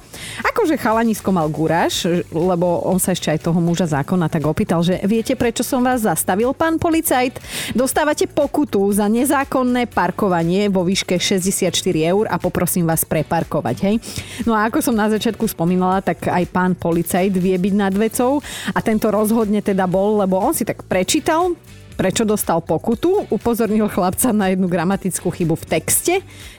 Akože 0.49 0.81
chalanisko 0.81 1.29
mal 1.29 1.53
guráš, 1.53 2.09
lebo 2.33 2.89
on 2.89 2.97
sa 2.97 3.13
ešte 3.13 3.29
aj 3.29 3.53
toho 3.53 3.61
muža 3.61 3.85
zákona 4.01 4.33
tak 4.33 4.49
opýtal, 4.49 4.81
že 4.81 4.97
viete, 5.05 5.37
prečo 5.37 5.61
som 5.61 5.85
vás 5.85 6.09
zastavil, 6.09 6.57
pán 6.57 6.81
policajt? 6.81 7.37
Dostávate 7.77 8.25
pokutu 8.25 8.81
za 8.97 9.13
nezákonné 9.13 9.93
parkovanie 9.93 10.73
vo 10.73 10.81
výške 10.81 11.21
64 11.57 12.13
eur 12.13 12.25
a 12.29 12.37
poprosím 12.37 12.85
vás 12.85 13.09
preparkovať, 13.09 13.77
hej? 13.89 13.97
No 14.45 14.53
a 14.53 14.69
ako 14.69 14.85
som 14.85 14.93
na 14.93 15.09
začiatku 15.09 15.49
spomínala, 15.49 16.05
tak 16.05 16.29
aj 16.29 16.45
pán 16.53 16.77
policajt 16.77 17.33
vie 17.33 17.57
byť 17.57 17.75
nad 17.75 17.95
vecou 17.97 18.45
a 18.77 18.79
tento 18.85 19.09
rozhodne 19.09 19.65
teda 19.65 19.89
bol, 19.89 20.21
lebo 20.21 20.37
on 20.37 20.53
si 20.53 20.69
tak 20.69 20.85
prečítal 20.85 21.57
prečo 21.97 22.29
dostal 22.29 22.61
pokutu, 22.61 23.27
upozornil 23.33 23.89
chlapca 23.89 24.31
na 24.31 24.53
jednu 24.53 24.69
gramatickú 24.69 25.33
chybu 25.33 25.57
v 25.57 25.65
texte, 25.67 26.15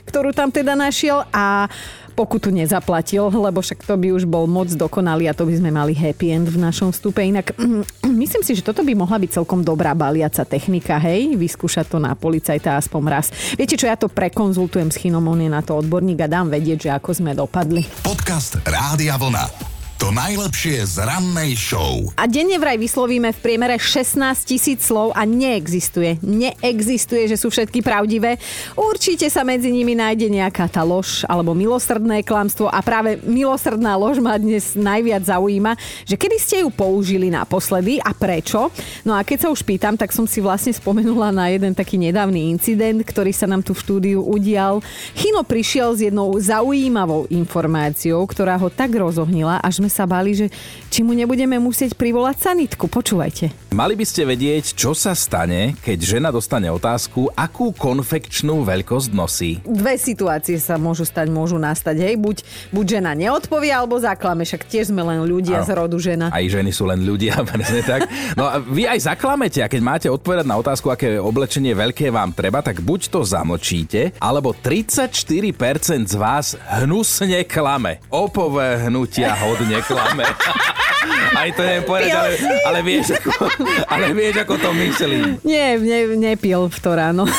ktorú 0.10 0.34
tam 0.34 0.50
teda 0.50 0.74
našiel 0.74 1.24
a 1.30 1.70
pokutu 2.18 2.50
nezaplatil, 2.50 3.30
lebo 3.30 3.62
však 3.62 3.86
to 3.86 3.94
by 3.94 4.10
už 4.10 4.26
bol 4.26 4.50
moc 4.50 4.74
dokonalý 4.74 5.30
a 5.30 5.38
to 5.38 5.46
by 5.46 5.54
sme 5.54 5.70
mali 5.70 5.94
happy 5.94 6.34
end 6.34 6.50
v 6.50 6.58
našom 6.58 6.90
vstupe. 6.90 7.22
Inak 7.22 7.54
myslím 8.26 8.42
si, 8.42 8.58
že 8.58 8.66
toto 8.66 8.82
by 8.82 8.98
mohla 8.98 9.22
byť 9.22 9.38
celkom 9.38 9.62
dobrá 9.62 9.94
baliaca 9.94 10.42
technika, 10.42 10.98
hej, 10.98 11.38
vyskúšať 11.38 11.94
to 11.94 12.02
na 12.02 12.18
policajta 12.18 12.82
aspoň 12.82 13.02
raz. 13.06 13.30
Viete 13.54 13.78
čo, 13.78 13.86
ja 13.86 13.94
to 13.94 14.10
prekonzultujem 14.10 14.90
s 14.90 14.98
Chinom, 14.98 15.30
on 15.30 15.46
je 15.46 15.54
na 15.54 15.62
to 15.62 15.78
odborník 15.78 16.26
a 16.26 16.28
dám 16.28 16.50
vedieť, 16.50 16.90
že 16.90 16.94
ako 16.98 17.14
sme 17.14 17.38
dopadli. 17.38 17.86
Podcast 18.02 18.58
Rádia 18.66 19.14
Vlna. 19.22 19.77
To 19.98 20.14
najlepšie 20.14 20.86
z 20.86 21.02
rannej 21.02 21.58
show. 21.58 22.14
A 22.22 22.30
denne 22.30 22.62
vraj 22.62 22.78
vyslovíme 22.78 23.34
v 23.34 23.40
priemere 23.42 23.82
16 23.82 24.46
tisíc 24.46 24.86
slov 24.86 25.10
a 25.18 25.26
neexistuje, 25.26 26.22
neexistuje, 26.22 27.26
že 27.26 27.34
sú 27.34 27.50
všetky 27.50 27.82
pravdivé. 27.82 28.38
Určite 28.78 29.26
sa 29.34 29.42
medzi 29.42 29.74
nimi 29.74 29.98
nájde 29.98 30.30
nejaká 30.30 30.70
tá 30.70 30.86
lož 30.86 31.26
alebo 31.26 31.58
milosrdné 31.58 32.22
klamstvo 32.22 32.70
a 32.70 32.78
práve 32.86 33.18
milosrdná 33.26 33.98
lož 33.98 34.22
ma 34.22 34.38
dnes 34.38 34.78
najviac 34.78 35.34
zaujíma, 35.34 35.74
že 36.06 36.14
kedy 36.14 36.38
ste 36.38 36.58
ju 36.62 36.70
použili 36.70 37.34
naposledy 37.34 37.98
a 37.98 38.14
prečo. 38.14 38.70
No 39.02 39.18
a 39.18 39.26
keď 39.26 39.50
sa 39.50 39.50
už 39.50 39.66
pýtam, 39.66 39.98
tak 39.98 40.14
som 40.14 40.30
si 40.30 40.46
vlastne 40.46 40.78
spomenula 40.78 41.34
na 41.34 41.50
jeden 41.50 41.74
taký 41.74 41.98
nedávny 41.98 42.54
incident, 42.54 43.02
ktorý 43.02 43.34
sa 43.34 43.50
nám 43.50 43.66
tu 43.66 43.74
v 43.74 43.82
štúdiu 43.82 44.22
udial. 44.22 44.78
Chino 45.18 45.42
prišiel 45.42 45.98
s 45.98 46.06
jednou 46.06 46.38
zaujímavou 46.38 47.26
informáciou, 47.34 48.22
ktorá 48.30 48.62
ho 48.62 48.70
tak 48.70 48.94
rozohnila, 48.94 49.58
až 49.66 49.82
sme 49.82 49.87
sa 49.92 50.08
bali, 50.08 50.36
že 50.36 50.48
či 50.88 51.04
mu 51.04 51.12
nebudeme 51.12 51.60
musieť 51.60 51.96
privolať 51.96 52.52
sanitku. 52.52 52.88
Počúvajte. 52.88 53.52
Mali 53.76 53.94
by 54.00 54.06
ste 54.08 54.24
vedieť, 54.24 54.78
čo 54.78 54.96
sa 54.96 55.12
stane, 55.18 55.76
keď 55.84 55.98
žena 56.18 56.30
dostane 56.32 56.72
otázku, 56.72 57.30
akú 57.36 57.76
konfekčnú 57.76 58.64
veľkosť 58.64 59.10
nosí. 59.12 59.52
Dve 59.68 60.00
situácie 60.00 60.58
sa 60.58 60.80
môžu 60.80 61.04
stať, 61.04 61.28
môžu 61.32 61.60
nastať. 61.60 62.00
Hej, 62.00 62.16
buď, 62.20 62.38
buď 62.72 62.86
žena 63.00 63.12
neodpovie, 63.14 63.72
alebo 63.74 64.00
zaklame, 64.00 64.48
však 64.48 64.66
tiež 64.68 64.90
sme 64.92 65.04
len 65.04 65.24
ľudia 65.28 65.62
ano. 65.62 65.68
z 65.68 65.72
rodu 65.76 65.98
žena. 66.00 66.28
Aj 66.32 66.46
ženy 66.46 66.72
sú 66.72 66.88
len 66.88 67.04
ľudia, 67.04 67.38
presne 67.50 67.82
tak. 67.84 68.08
No 68.34 68.48
a 68.48 68.58
vy 68.62 68.88
aj 68.88 69.10
zaklamete 69.12 69.62
a 69.62 69.72
keď 69.72 69.82
máte 69.84 70.08
odpovedať 70.08 70.46
na 70.48 70.56
otázku, 70.58 70.90
aké 70.90 71.20
oblečenie 71.20 71.76
veľké 71.76 72.10
vám 72.10 72.34
treba, 72.34 72.64
tak 72.64 72.82
buď 72.82 73.14
to 73.14 73.22
zamočíte, 73.22 74.18
alebo 74.18 74.56
34% 74.56 76.08
z 76.08 76.16
vás 76.16 76.58
hnusne 76.82 77.46
klame. 77.46 78.02
Opové 78.10 78.82
hnutia 78.88 79.36
hodne 79.38 79.77
neklame. 79.78 80.26
Aj 81.40 81.50
to 81.54 81.62
neviem 81.64 81.86
povedať, 81.88 82.12
ale, 82.12 82.32
ale, 82.68 82.80
vieš, 82.84 83.16
ako, 83.16 83.48
ale 83.94 84.06
vieš, 84.12 84.44
ako 84.44 84.54
to 84.60 84.70
myslí. 84.76 85.18
Nie, 85.46 85.80
ne, 85.80 86.00
nepil 86.20 86.68
v 86.68 86.78
to 86.82 86.92
ráno. 86.92 87.24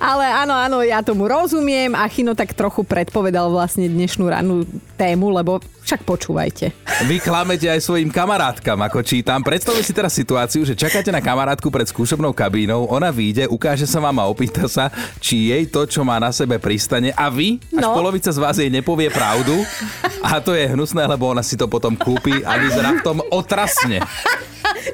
Ale 0.00 0.24
áno, 0.26 0.56
áno, 0.56 0.78
ja 0.80 1.04
tomu 1.04 1.28
rozumiem 1.28 1.92
a 1.92 2.08
Chino 2.08 2.32
tak 2.32 2.56
trochu 2.56 2.82
predpovedal 2.82 3.52
vlastne 3.52 3.86
dnešnú 3.86 4.24
rannú 4.26 4.64
tému, 4.96 5.28
lebo 5.28 5.60
však 5.92 6.08
počúvajte. 6.08 6.72
Vy 7.04 7.20
klamete 7.20 7.68
aj 7.68 7.84
svojim 7.84 8.08
kamarátkam, 8.08 8.80
ako 8.80 9.04
čítam. 9.04 9.44
Predstavte 9.44 9.84
si 9.84 9.92
teraz 9.92 10.16
situáciu, 10.16 10.64
že 10.64 10.72
čakáte 10.72 11.12
na 11.12 11.20
kamarátku 11.20 11.68
pred 11.68 11.84
skúšobnou 11.84 12.32
kabínou, 12.32 12.88
ona 12.88 13.12
vyjde, 13.12 13.44
ukáže 13.44 13.84
sa 13.84 14.00
vám 14.00 14.24
a 14.24 14.24
opýta 14.24 14.64
sa, 14.72 14.88
či 15.20 15.52
jej 15.52 15.68
to, 15.68 15.84
čo 15.84 16.00
má 16.00 16.16
na 16.16 16.32
sebe, 16.32 16.56
pristane 16.56 17.12
a 17.12 17.28
vy, 17.28 17.60
až 17.76 17.84
no. 17.84 17.92
polovica 17.92 18.32
z 18.32 18.40
vás 18.40 18.56
jej 18.56 18.72
nepovie 18.72 19.12
pravdu 19.12 19.52
a 20.24 20.40
to 20.40 20.56
je 20.56 20.72
hnusné, 20.72 21.04
lebo 21.04 21.28
ona 21.28 21.44
si 21.44 21.60
to 21.60 21.68
potom 21.68 21.92
kúpi 21.92 22.40
a 22.40 22.56
vyzerá 22.56 22.96
v 22.96 23.04
tom 23.04 23.20
otrasne 23.28 24.00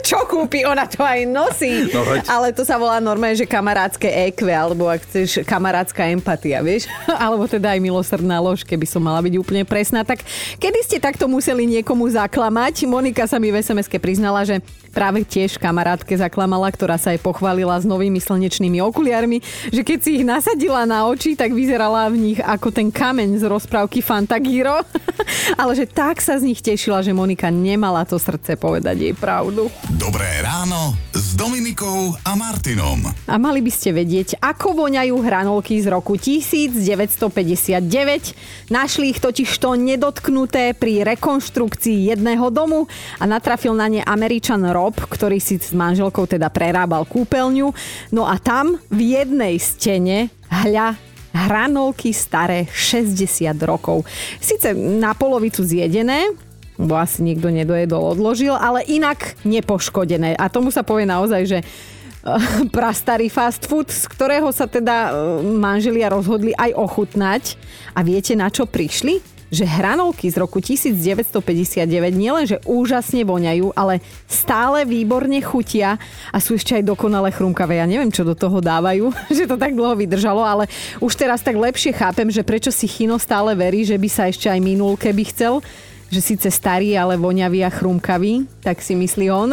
čo 0.05 0.25
kúpi, 0.29 0.65
ona 0.65 0.85
to 0.85 1.01
aj 1.01 1.25
nosí. 1.29 1.89
No, 1.93 2.05
Ale 2.29 2.53
to 2.53 2.63
sa 2.63 2.77
volá 2.77 3.01
normálne, 3.01 3.39
že 3.39 3.49
kamarátske 3.49 4.09
EQ, 4.09 4.49
alebo 4.49 4.89
ak 4.89 5.05
chceš 5.09 5.43
kamarátska 5.45 6.05
empatia, 6.09 6.61
vieš? 6.61 6.91
alebo 7.25 7.49
teda 7.49 7.75
aj 7.77 7.81
milosrdná 7.81 8.39
lož, 8.43 8.65
keby 8.65 8.85
som 8.85 9.01
mala 9.01 9.25
byť 9.25 9.35
úplne 9.41 9.63
presná. 9.65 10.05
Tak 10.05 10.25
kedy 10.61 10.79
ste 10.85 10.99
takto 11.01 11.27
museli 11.27 11.65
niekomu 11.65 12.09
zaklamať? 12.09 12.85
Monika 12.85 13.25
sa 13.25 13.41
mi 13.41 13.49
v 13.49 13.61
sms 13.61 13.89
priznala, 14.01 14.45
že 14.45 14.61
práve 14.91 15.23
tiež 15.23 15.61
kamarátke 15.61 16.17
zaklamala, 16.17 16.69
ktorá 16.73 16.97
sa 16.99 17.15
aj 17.15 17.23
pochválila 17.23 17.77
s 17.79 17.87
novými 17.87 18.19
slnečnými 18.19 18.83
okuliarmi, 18.83 19.39
že 19.71 19.87
keď 19.87 19.99
si 20.03 20.11
ich 20.21 20.25
nasadila 20.27 20.83
na 20.89 21.07
oči, 21.07 21.39
tak 21.39 21.55
vyzerala 21.55 22.09
v 22.11 22.33
nich 22.33 22.41
ako 22.43 22.75
ten 22.75 22.89
kameň 22.91 23.39
z 23.39 23.45
rozprávky 23.47 24.03
Fantagiro. 24.03 24.83
Ale 25.61 25.73
že 25.77 25.87
tak 25.87 26.19
sa 26.19 26.35
z 26.41 26.51
nich 26.51 26.59
tešila, 26.59 27.05
že 27.05 27.15
Monika 27.15 27.53
nemala 27.53 28.03
to 28.03 28.17
srdce 28.17 28.57
povedať 28.59 28.97
jej 28.99 29.15
pravdu. 29.15 29.71
Dobré 29.87 30.43
ráno 30.43 30.99
s 31.15 31.39
Dominikou 31.39 32.11
a 32.27 32.35
Martinom. 32.35 32.99
A 33.31 33.39
mali 33.39 33.63
by 33.63 33.71
ste 33.71 33.95
vedieť, 33.95 34.43
ako 34.43 34.75
voňajú 34.75 35.15
hranolky 35.23 35.79
z 35.79 35.87
roku 35.87 36.19
1959. 36.19 37.79
Našli 38.75 39.15
ich 39.15 39.23
totiž 39.23 39.47
to 39.47 39.79
nedotknuté 39.79 40.75
pri 40.75 41.07
rekonštrukcii 41.07 42.11
jedného 42.11 42.51
domu 42.51 42.91
a 43.23 43.25
natrafil 43.31 43.71
na 43.71 43.87
ne 43.87 44.03
Američan 44.03 44.67
Rob, 44.75 44.99
ktorý 44.99 45.39
si 45.39 45.63
s 45.63 45.71
manželkou 45.71 46.27
teda 46.27 46.51
prerábal 46.51 47.07
kúpeľňu. 47.07 47.71
No 48.11 48.27
a 48.27 48.35
tam 48.43 48.83
v 48.91 49.15
jednej 49.15 49.63
stene 49.63 50.35
hľa 50.51 50.99
hranolky 51.31 52.11
staré 52.11 52.67
60 52.67 53.55
rokov. 53.63 54.03
Sice 54.43 54.75
na 54.75 55.15
polovicu 55.15 55.63
zjedené, 55.63 56.48
bo 56.79 56.95
asi 56.95 57.27
nikto 57.27 57.51
nedojedol, 57.51 58.15
odložil, 58.15 58.55
ale 58.55 58.87
inak 58.87 59.35
nepoškodené. 59.43 60.39
A 60.39 60.47
tomu 60.47 60.71
sa 60.71 60.87
povie 60.87 61.05
naozaj, 61.05 61.43
že 61.45 61.59
prastarý 62.75 63.27
fast 63.31 63.67
food, 63.67 63.91
z 63.91 64.05
ktorého 64.11 64.51
sa 64.55 64.67
teda 64.71 65.11
e, 65.11 65.43
manželia 65.43 66.11
rozhodli 66.13 66.55
aj 66.55 66.75
ochutnať. 66.75 67.43
A 67.95 68.03
viete, 68.07 68.39
na 68.39 68.49
čo 68.49 68.65
prišli? 68.65 69.39
že 69.49 69.65
hranolky 69.65 70.29
z 70.29 70.37
roku 70.45 70.61
1959 70.61 71.89
nielenže 72.13 72.61
úžasne 72.69 73.25
voňajú, 73.25 73.73
ale 73.73 74.05
stále 74.29 74.85
výborne 74.85 75.41
chutia 75.41 75.97
a 76.29 76.37
sú 76.37 76.61
ešte 76.61 76.77
aj 76.77 76.85
dokonale 76.85 77.33
chrumkavé. 77.33 77.81
Ja 77.81 77.89
neviem, 77.89 78.13
čo 78.13 78.29
do 78.29 78.37
toho 78.37 78.61
dávajú, 78.61 79.09
že 79.37 79.49
to 79.49 79.57
tak 79.57 79.73
dlho 79.73 79.97
vydržalo, 79.97 80.45
ale 80.45 80.69
už 81.01 81.17
teraz 81.17 81.41
tak 81.41 81.57
lepšie 81.57 81.97
chápem, 81.97 82.29
že 82.29 82.45
prečo 82.45 82.69
si 82.69 82.85
Chino 82.85 83.17
stále 83.17 83.57
verí, 83.57 83.89
že 83.89 83.97
by 83.97 84.09
sa 84.13 84.29
ešte 84.29 84.53
aj 84.53 84.61
minul, 84.61 85.01
keby 85.01 85.33
chcel 85.33 85.65
že 86.09 86.21
síce 86.25 86.49
starý, 86.49 86.97
ale 86.97 87.21
voňavý 87.21 87.65
a 87.65 87.71
chrumkavý, 87.71 88.49
tak 88.65 88.81
si 88.81 88.97
myslí 88.97 89.29
on. 89.29 89.53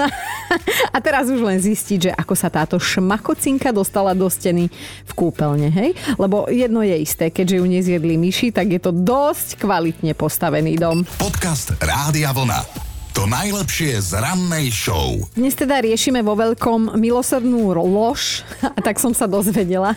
a 0.95 0.97
teraz 1.03 1.27
už 1.27 1.43
len 1.43 1.59
zistiť, 1.59 1.99
že 1.99 2.11
ako 2.15 2.33
sa 2.35 2.47
táto 2.47 2.79
šmakocinka 2.79 3.75
dostala 3.75 4.15
do 4.15 4.27
steny 4.31 4.71
v 5.05 5.11
kúpeľne, 5.11 5.67
hej? 5.67 5.95
Lebo 6.15 6.47
jedno 6.47 6.79
je 6.83 6.95
isté, 6.95 7.27
keďže 7.27 7.59
ju 7.59 7.65
nezjedli 7.67 8.15
myši, 8.15 8.55
tak 8.55 8.71
je 8.71 8.79
to 8.79 8.95
dosť 8.95 9.59
kvalitne 9.59 10.15
postavený 10.15 10.79
dom. 10.79 11.03
Podcast 11.19 11.75
Rádia 11.83 12.31
Vlna. 12.31 12.84
To 13.15 13.23
najlepšie 13.31 13.95
z 14.03 14.19
rannej 14.19 14.75
show. 14.75 15.23
Dnes 15.39 15.55
teda 15.55 15.79
riešime 15.79 16.19
vo 16.19 16.35
veľkom 16.35 16.99
milosrdnú 16.99 17.71
lož 17.71 18.43
a 18.59 18.75
tak 18.83 18.99
som 18.99 19.15
sa 19.15 19.23
dozvedela, 19.23 19.95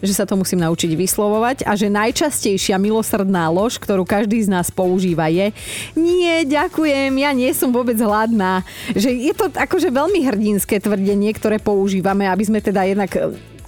že 0.00 0.16
sa 0.16 0.24
to 0.24 0.32
musím 0.32 0.64
naučiť 0.64 0.96
vyslovovať 0.96 1.68
a 1.68 1.76
že 1.76 1.92
najčastejšia 1.92 2.80
milosrdná 2.80 3.52
lož, 3.52 3.76
ktorú 3.76 4.08
každý 4.08 4.40
z 4.40 4.48
nás 4.48 4.72
používa 4.72 5.28
je 5.28 5.52
nie, 5.92 6.48
ďakujem, 6.48 7.12
ja 7.20 7.36
nie 7.36 7.52
som 7.52 7.68
vôbec 7.68 8.00
hladná. 8.00 8.64
Že 8.96 9.12
je 9.12 9.34
to 9.36 9.52
akože 9.52 9.92
veľmi 9.92 10.24
hrdinské 10.24 10.80
tvrdenie, 10.80 11.36
ktoré 11.36 11.60
používame, 11.60 12.24
aby 12.24 12.48
sme 12.48 12.64
teda 12.64 12.88
jednak 12.88 13.12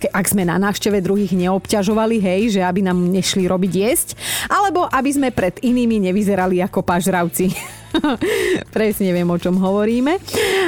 ak 0.08 0.26
sme 0.28 0.44
na 0.44 0.60
návšteve 0.60 1.00
druhých 1.00 1.32
neobťažovali, 1.32 2.16
hej, 2.20 2.42
že 2.56 2.60
aby 2.60 2.84
nám 2.84 2.96
nešli 2.96 3.48
robiť 3.48 3.72
jesť, 3.72 4.08
alebo 4.48 4.84
aby 4.88 5.10
sme 5.12 5.28
pred 5.32 5.56
inými 5.60 6.00
nevyzerali 6.08 6.64
ako 6.64 6.80
pažravci. 6.80 7.52
Presne 8.76 9.10
viem, 9.12 9.28
o 9.28 9.38
čom 9.38 9.56
hovoríme. 9.56 10.18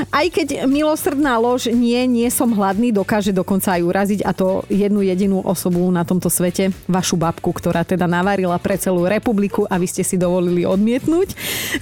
Aj 0.09 0.27
keď 0.29 0.65
milosrdná 0.65 1.37
lož 1.37 1.71
nie, 1.71 1.99
nie 2.09 2.29
som 2.33 2.51
hladný, 2.53 2.91
dokáže 2.95 3.35
dokonca 3.35 3.77
aj 3.77 3.83
uraziť 3.85 4.21
a 4.25 4.33
to 4.33 4.65
jednu 4.73 5.05
jedinú 5.05 5.39
osobu 5.45 5.85
na 5.93 6.03
tomto 6.03 6.33
svete, 6.33 6.73
vašu 6.89 7.19
babku, 7.19 7.51
ktorá 7.53 7.85
teda 7.85 8.09
navarila 8.09 8.57
pre 8.59 8.81
celú 8.81 9.05
republiku 9.05 9.69
a 9.69 9.77
vy 9.77 9.87
ste 9.91 10.03
si 10.03 10.17
dovolili 10.17 10.65
odmietnúť. 10.65 11.29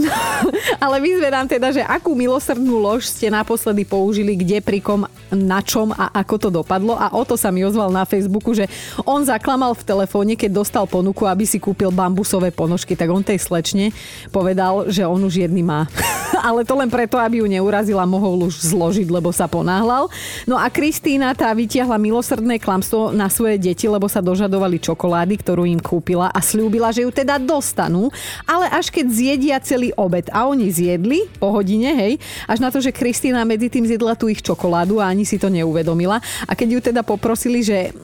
No, 0.03 0.12
ale 0.85 0.97
vyzvedám 1.03 1.47
teda, 1.47 1.73
že 1.73 1.83
akú 1.85 2.17
milosrdnú 2.17 2.79
lož 2.81 3.09
ste 3.09 3.31
naposledy 3.31 3.87
použili, 3.87 4.35
kde, 4.35 4.61
pri 4.61 4.83
kom, 4.83 5.07
na 5.31 5.61
čom 5.62 5.91
a 5.95 6.11
ako 6.23 6.35
to 6.38 6.49
dopadlo 6.50 6.99
a 6.99 7.12
o 7.15 7.23
to 7.23 7.35
sa 7.38 7.50
mi 7.50 7.62
ozval 7.62 7.91
na 7.91 8.07
Facebooku, 8.07 8.55
že 8.55 8.71
on 9.05 9.23
zaklamal 9.23 9.75
v 9.75 9.87
telefóne, 9.87 10.35
keď 10.35 10.50
dostal 10.62 10.85
ponuku, 10.87 11.26
aby 11.26 11.45
si 11.45 11.59
kúpil 11.59 11.91
bambusové 11.91 12.50
ponožky, 12.50 12.95
tak 12.95 13.11
on 13.11 13.23
tej 13.23 13.38
slečne 13.43 13.91
povedal, 14.31 14.88
že 14.88 15.03
on 15.07 15.19
už 15.23 15.36
jedný 15.37 15.61
má. 15.61 15.85
Ale 16.49 16.64
to 16.64 16.75
len 16.76 16.90
preto, 16.90 17.21
aby 17.21 17.40
ju 17.43 17.47
neurazila, 17.49 18.09
mohol 18.09 18.49
už 18.49 18.61
zložiť, 18.61 19.09
lebo 19.09 19.31
sa 19.31 19.47
ponáhľal. 19.47 20.09
No 20.45 20.57
a 20.57 20.66
Kristýna 20.73 21.33
tá 21.37 21.52
vytiahla 21.52 21.97
milosrdné 22.00 22.61
klamstvo 22.61 23.12
na 23.12 23.28
svoje 23.28 23.61
deti, 23.61 23.87
lebo 23.87 24.09
sa 24.09 24.25
dožadovali 24.25 24.83
čokolády, 24.83 25.38
ktorú 25.40 25.64
im 25.64 25.81
kúpila 25.81 26.28
a 26.31 26.40
slúbila, 26.43 26.93
že 26.93 27.07
ju 27.07 27.11
teda 27.14 27.40
dostanú, 27.40 28.11
ale 28.45 28.69
až 28.71 28.90
keď 28.90 29.07
zjedia 29.09 29.57
celý 29.62 29.90
obed. 29.97 30.28
A 30.31 30.47
oni 30.50 30.69
zjedli 30.69 31.26
po 31.40 31.50
hodine, 31.55 31.95
hej, 31.95 32.12
až 32.47 32.59
na 32.61 32.69
to, 32.69 32.83
že 32.83 32.95
Kristýna 32.95 33.47
medzi 33.47 33.73
tým 33.73 33.87
zjedla 33.87 34.19
tú 34.19 34.28
ich 34.28 34.43
čokoládu 34.43 35.00
a 35.00 35.09
ani 35.09 35.25
si 35.25 35.40
to 35.40 35.49
neuvedomila. 35.49 36.21
A 36.47 36.52
keď 36.52 36.69
ju 36.69 36.81
teda 36.93 37.02
poprosili, 37.07 37.62
že 37.62 37.95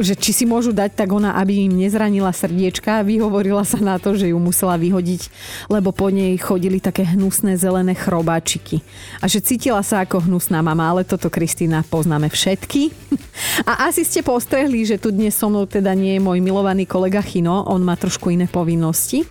že 0.00 0.16
či 0.16 0.32
si 0.32 0.44
môžu 0.48 0.72
dať 0.72 0.96
tak 0.96 1.12
ona, 1.12 1.36
aby 1.36 1.68
im 1.68 1.76
nezranila 1.76 2.32
srdiečka. 2.32 3.04
Vyhovorila 3.04 3.66
sa 3.66 3.76
na 3.82 4.00
to, 4.00 4.16
že 4.16 4.32
ju 4.32 4.38
musela 4.40 4.80
vyhodiť, 4.80 5.28
lebo 5.68 5.92
po 5.92 6.08
nej 6.08 6.32
chodili 6.40 6.80
také 6.80 7.04
hnusné 7.04 7.60
zelené 7.60 7.92
chrobáčiky. 7.92 8.80
A 9.20 9.28
že 9.28 9.44
cítila 9.44 9.84
sa 9.84 10.04
ako 10.06 10.24
hnusná 10.24 10.64
mama, 10.64 10.88
ale 10.88 11.04
toto 11.04 11.28
Kristýna 11.28 11.84
poznáme 11.84 12.32
všetky. 12.32 12.88
A 13.70 13.90
asi 13.90 14.06
ste 14.06 14.24
postrehli, 14.24 14.86
že 14.86 14.96
tu 14.96 15.12
dnes 15.12 15.34
so 15.34 15.50
mnou 15.50 15.68
teda 15.68 15.92
nie 15.92 16.16
je 16.16 16.24
môj 16.24 16.38
milovaný 16.40 16.88
kolega 16.88 17.20
Chino, 17.20 17.64
on 17.68 17.84
má 17.84 17.98
trošku 17.98 18.32
iné 18.32 18.48
povinnosti. 18.48 19.26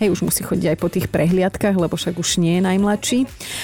Hej, 0.00 0.16
už 0.16 0.24
musí 0.24 0.40
chodiť 0.40 0.64
aj 0.72 0.78
po 0.80 0.88
tých 0.88 1.12
prehliadkach, 1.12 1.76
lebo 1.76 1.92
však 1.92 2.16
už 2.16 2.40
nie 2.40 2.56
je 2.56 2.62
najmladší, 2.64 3.18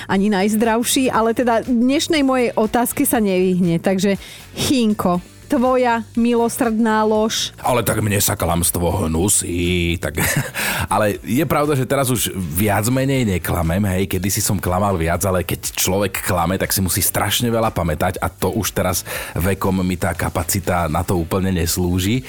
ani 0.05 0.29
najzdravší, 0.29 1.09
ale 1.09 1.33
teda 1.33 1.65
dnešnej 1.65 2.21
mojej 2.21 2.53
otázky 2.53 3.09
sa 3.09 3.25
nevyhne. 3.25 3.81
Takže 3.81 4.21
Chinko, 4.53 5.25
tvoja 5.47 6.03
milosrdná 6.19 7.07
lož. 7.07 7.55
Ale 7.63 7.87
tak 7.87 8.03
mne 8.03 8.19
sa 8.19 8.35
klamstvo 8.35 9.07
hnusí. 9.07 9.97
Tak... 10.03 10.19
ale 10.95 11.23
je 11.23 11.47
pravda, 11.47 11.79
že 11.79 11.87
teraz 11.87 12.11
už 12.11 12.35
viac 12.35 12.85
menej 12.91 13.23
neklamem, 13.39 13.83
hej, 13.97 14.11
kedy 14.11 14.29
si 14.29 14.43
som 14.43 14.59
klamal 14.59 14.99
viac, 14.99 15.23
ale 15.23 15.47
keď 15.47 15.73
človek 15.73 16.27
klame, 16.27 16.59
tak 16.59 16.75
si 16.75 16.83
musí 16.83 16.99
strašne 16.99 17.47
veľa 17.47 17.71
pamätať 17.71 18.19
a 18.19 18.27
to 18.27 18.51
už 18.51 18.75
teraz 18.75 19.07
vekom 19.39 19.87
mi 19.87 19.95
tá 19.95 20.13
kapacita 20.13 20.91
na 20.91 21.07
to 21.07 21.15
úplne 21.15 21.55
neslúži. 21.55 22.27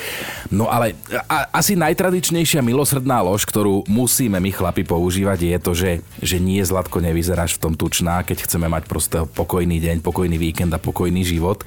No 0.53 0.69
ale 0.69 0.93
a, 1.25 1.49
asi 1.57 1.73
najtradičnejšia 1.73 2.61
milosrdná 2.61 3.25
lož, 3.25 3.43
ktorú 3.49 3.89
musíme 3.89 4.37
my 4.37 4.51
chlapi 4.53 4.85
používať, 4.85 5.39
je 5.41 5.57
to, 5.57 5.71
že, 5.73 5.91
že 6.21 6.37
nie 6.37 6.61
Zlatko 6.61 7.01
nevyzeráš 7.01 7.57
v 7.57 7.61
tom 7.65 7.73
tučná, 7.73 8.21
keď 8.21 8.45
chceme 8.45 8.69
mať 8.69 8.83
proste 8.85 9.17
pokojný 9.25 9.81
deň, 9.81 10.05
pokojný 10.05 10.37
víkend 10.37 10.69
a 10.71 10.79
pokojný 10.79 11.25
život. 11.25 11.65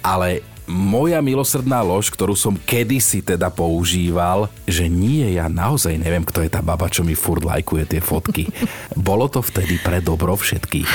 Ale 0.00 0.40
moja 0.68 1.24
milosrdná 1.24 1.80
lož, 1.80 2.12
ktorú 2.12 2.36
som 2.36 2.54
kedysi 2.54 3.24
teda 3.24 3.48
používal, 3.48 4.52
že 4.68 4.86
nie, 4.86 5.40
ja 5.40 5.48
naozaj 5.48 5.96
neviem, 5.96 6.22
kto 6.22 6.44
je 6.44 6.52
tá 6.52 6.60
baba, 6.60 6.92
čo 6.92 7.02
mi 7.02 7.16
furt 7.16 7.42
lajkuje 7.42 7.96
tie 7.96 8.00
fotky. 8.04 8.52
Bolo 8.94 9.26
to 9.32 9.40
vtedy 9.40 9.80
pre 9.80 10.04
dobro 10.04 10.36
všetkých. 10.36 10.86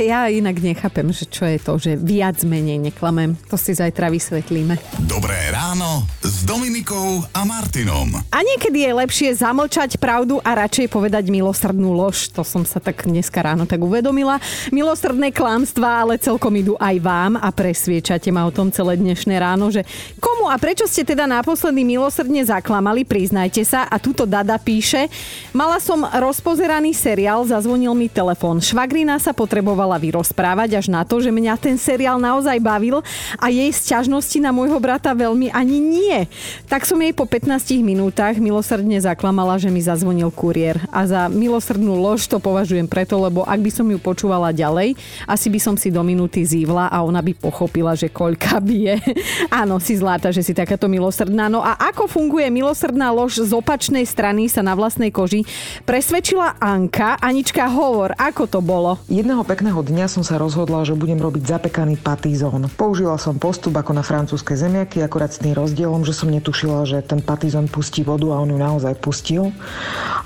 Ja 0.00 0.32
inak 0.32 0.58
nechápem, 0.64 1.12
že 1.12 1.28
čo 1.28 1.44
je 1.44 1.60
to, 1.60 1.76
že 1.76 2.00
viac 2.00 2.40
menej 2.42 2.80
neklamem. 2.80 3.36
To 3.52 3.60
si 3.60 3.76
zajtra 3.76 4.08
vysvetlíme. 4.08 4.80
Dobré 5.04 5.36
ráno 5.52 6.08
s 6.24 6.42
Dominikou 6.48 7.20
a 7.36 7.44
Martinom. 7.44 8.24
A 8.32 8.38
niekedy 8.40 8.88
je 8.88 8.92
lepšie 8.96 9.28
zamlčať 9.36 10.00
pravdu 10.00 10.40
a 10.40 10.56
radšej 10.56 10.88
povedať 10.88 11.28
milosrdnú 11.28 11.92
lož. 11.92 12.32
To 12.32 12.40
som 12.40 12.64
sa 12.64 12.80
tak 12.80 13.04
dneska 13.04 13.44
ráno 13.44 13.68
tak 13.68 13.84
uvedomila. 13.84 14.40
Milosrdné 14.72 15.34
klamstvá, 15.36 16.08
ale 16.08 16.16
celkom 16.16 16.54
idú 16.56 16.80
aj 16.80 16.96
vám 17.04 17.36
a 17.36 17.52
presviečate 17.52 18.32
ma 18.32 18.48
o 18.48 18.54
tom 18.54 18.72
celé 18.72 18.96
dne 18.96 19.09
dnešné 19.10 19.42
ráno, 19.42 19.74
že 19.74 19.82
komu 20.22 20.46
a 20.46 20.54
prečo 20.54 20.86
ste 20.86 21.02
teda 21.02 21.26
naposledy 21.26 21.82
milosrdne 21.82 22.46
zaklamali, 22.46 23.02
priznajte 23.02 23.66
sa. 23.66 23.90
A 23.90 23.98
túto 23.98 24.22
Dada 24.22 24.54
píše, 24.54 25.10
mala 25.50 25.82
som 25.82 26.06
rozpozeraný 26.06 26.94
seriál, 26.94 27.42
zazvonil 27.42 27.90
mi 27.98 28.06
telefón. 28.06 28.62
Švagrina 28.62 29.18
sa 29.18 29.34
potrebovala 29.34 29.98
vyrozprávať 29.98 30.78
až 30.78 30.86
na 30.94 31.02
to, 31.02 31.18
že 31.18 31.34
mňa 31.34 31.58
ten 31.58 31.74
seriál 31.74 32.22
naozaj 32.22 32.62
bavil 32.62 33.02
a 33.34 33.50
jej 33.50 33.66
sťažnosti 33.74 34.38
na 34.38 34.54
môjho 34.54 34.78
brata 34.78 35.10
veľmi 35.10 35.50
ani 35.50 35.82
nie. 35.82 36.30
Tak 36.70 36.86
som 36.86 37.02
jej 37.02 37.10
po 37.10 37.26
15 37.26 37.82
minútach 37.82 38.38
milosrdne 38.38 39.02
zaklamala, 39.02 39.58
že 39.58 39.74
mi 39.74 39.82
zazvonil 39.82 40.30
kuriér. 40.30 40.78
A 40.94 41.02
za 41.02 41.26
milosrdnú 41.26 41.98
lož 41.98 42.30
to 42.30 42.38
považujem 42.38 42.86
preto, 42.86 43.18
lebo 43.18 43.42
ak 43.42 43.58
by 43.58 43.70
som 43.74 43.90
ju 43.90 43.98
počúvala 43.98 44.54
ďalej, 44.54 44.94
asi 45.26 45.50
by 45.50 45.58
som 45.58 45.74
si 45.74 45.90
do 45.90 46.06
minúty 46.06 46.46
zívla 46.46 46.86
a 46.86 47.02
ona 47.02 47.18
by 47.18 47.34
pochopila, 47.34 47.98
že 47.98 48.06
koľka 48.06 48.62
bije. 48.62 48.99
Áno, 49.62 49.80
si 49.80 49.96
zláta, 49.96 50.30
že 50.30 50.44
si 50.44 50.52
takáto 50.52 50.86
milosrdná. 50.86 51.48
No 51.48 51.64
a 51.64 51.76
ako 51.76 52.06
funguje 52.06 52.46
milosrdná 52.52 53.10
lož 53.10 53.40
z 53.42 53.52
opačnej 53.52 54.04
strany 54.04 54.46
sa 54.46 54.60
na 54.60 54.76
vlastnej 54.76 55.12
koži 55.12 55.44
presvedčila 55.84 56.60
Anka. 56.60 57.16
Anička, 57.20 57.68
hovor, 57.70 58.14
ako 58.16 58.42
to 58.46 58.60
bolo? 58.60 59.00
Jedného 59.08 59.42
pekného 59.44 59.80
dňa 59.80 60.06
som 60.10 60.22
sa 60.24 60.36
rozhodla, 60.36 60.84
že 60.86 60.96
budem 60.96 61.18
robiť 61.18 61.58
zapekaný 61.58 62.00
patizón. 62.00 62.68
Použila 62.76 63.16
som 63.16 63.36
postup 63.36 63.76
ako 63.76 63.96
na 63.96 64.04
francúzske 64.04 64.56
zemiaky, 64.56 65.02
akorát 65.04 65.32
s 65.32 65.40
tým 65.42 65.56
rozdielom, 65.56 66.04
že 66.04 66.16
som 66.16 66.28
netušila, 66.30 66.88
že 66.88 67.02
ten 67.04 67.20
patizón 67.20 67.66
pustí 67.68 68.04
vodu 68.04 68.32
a 68.32 68.40
on 68.40 68.52
ju 68.52 68.58
naozaj 68.58 68.94
pustil. 69.00 69.52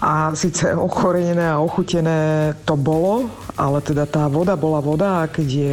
A 0.02 0.34
síce 0.36 0.74
ochorenené 0.74 1.48
a 1.48 1.60
ochutené 1.62 2.52
to 2.68 2.76
bolo, 2.76 3.30
ale 3.54 3.78
teda 3.80 4.04
tá 4.06 4.26
voda 4.26 4.58
bola 4.58 4.82
voda 4.82 5.22
a 5.22 5.30
keď 5.30 5.48
je 5.48 5.72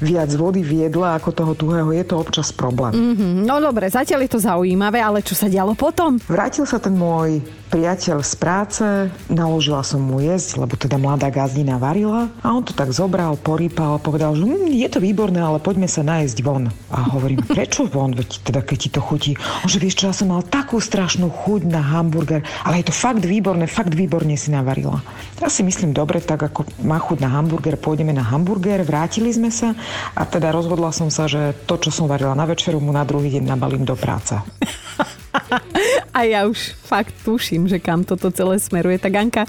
viac 0.00 0.30
vody 0.36 0.60
v 0.60 0.88
jedle 0.88 1.08
ako 1.08 1.30
toho 1.32 1.52
tuhého, 1.56 1.90
je 1.92 2.04
to 2.04 2.20
občas 2.20 2.52
problém. 2.52 2.92
Mm-hmm. 2.92 3.34
No 3.48 3.58
dobre, 3.58 3.88
zatiaľ 3.88 4.24
je 4.28 4.30
to 4.36 4.40
zaujímavé, 4.40 5.00
ale 5.00 5.24
čo 5.24 5.32
sa 5.32 5.48
dialo 5.48 5.72
potom? 5.72 6.20
Vrátil 6.28 6.68
sa 6.68 6.76
ten 6.76 6.92
môj 6.92 7.40
priateľ 7.72 8.20
z 8.20 8.34
práce, 8.36 8.84
naložila 9.32 9.80
som 9.80 10.04
mu 10.04 10.20
jesť, 10.20 10.60
lebo 10.60 10.76
teda 10.76 11.00
mladá 11.00 11.32
gazdina 11.32 11.80
varila 11.80 12.28
a 12.44 12.52
on 12.52 12.60
to 12.60 12.76
tak 12.76 12.92
zobral, 12.92 13.40
porýpal 13.40 13.96
a 13.96 14.04
povedal, 14.04 14.36
že 14.36 14.44
hm, 14.44 14.68
je 14.68 14.88
to 14.92 15.00
výborné, 15.00 15.40
ale 15.40 15.56
poďme 15.56 15.88
sa 15.88 16.04
najesť 16.04 16.44
von. 16.44 16.68
A 16.92 17.08
hovorím, 17.16 17.40
prečo 17.56 17.88
von, 17.88 18.12
veď 18.12 18.44
teda 18.44 18.60
keď 18.60 18.76
ti 18.76 18.88
to 18.92 19.00
chutí. 19.00 19.32
On 19.64 19.72
že 19.72 19.80
vieš 19.80 20.04
čo, 20.04 20.12
ja 20.12 20.14
som 20.14 20.28
mal 20.28 20.44
takú 20.44 20.76
strašnú 20.76 21.32
chuť 21.32 21.64
na 21.64 21.80
hamburger, 21.80 22.44
ale 22.68 22.84
je 22.84 22.92
to 22.92 22.94
fakt 22.94 23.24
výborné, 23.24 23.64
fakt 23.64 23.96
výborne 23.96 24.36
si 24.36 24.52
navarila. 24.52 25.00
Ja 25.40 25.48
si 25.48 25.64
myslím, 25.64 25.96
dobre, 25.96 26.20
tak 26.20 26.44
ako 26.44 26.68
má 26.84 27.00
chuť 27.00 27.24
na 27.24 27.32
hamburger, 27.32 27.80
pôjdeme 27.80 28.12
na 28.12 28.22
hamburger, 28.22 28.84
vrátili 28.84 29.32
sme 29.32 29.48
sa 29.48 29.72
a 30.12 30.28
teda 30.28 30.52
rozhodla 30.52 30.92
som 30.92 31.08
sa, 31.08 31.24
že 31.24 31.56
to, 31.64 31.80
čo 31.80 31.88
som 31.88 32.04
varila 32.04 32.36
na 32.36 32.44
večeru, 32.44 32.76
mu 32.84 32.92
na 32.92 33.08
druhý 33.08 33.40
deň 33.40 33.48
nabalím 33.48 33.88
do 33.88 33.96
práce. 33.96 34.36
A 36.12 36.28
ja 36.28 36.44
už 36.44 36.76
fakt 36.84 37.16
tuším, 37.24 37.72
že 37.72 37.80
kam 37.80 38.04
toto 38.04 38.28
celé 38.28 38.60
smeruje. 38.60 39.00
Tak 39.00 39.12
Anka, 39.16 39.42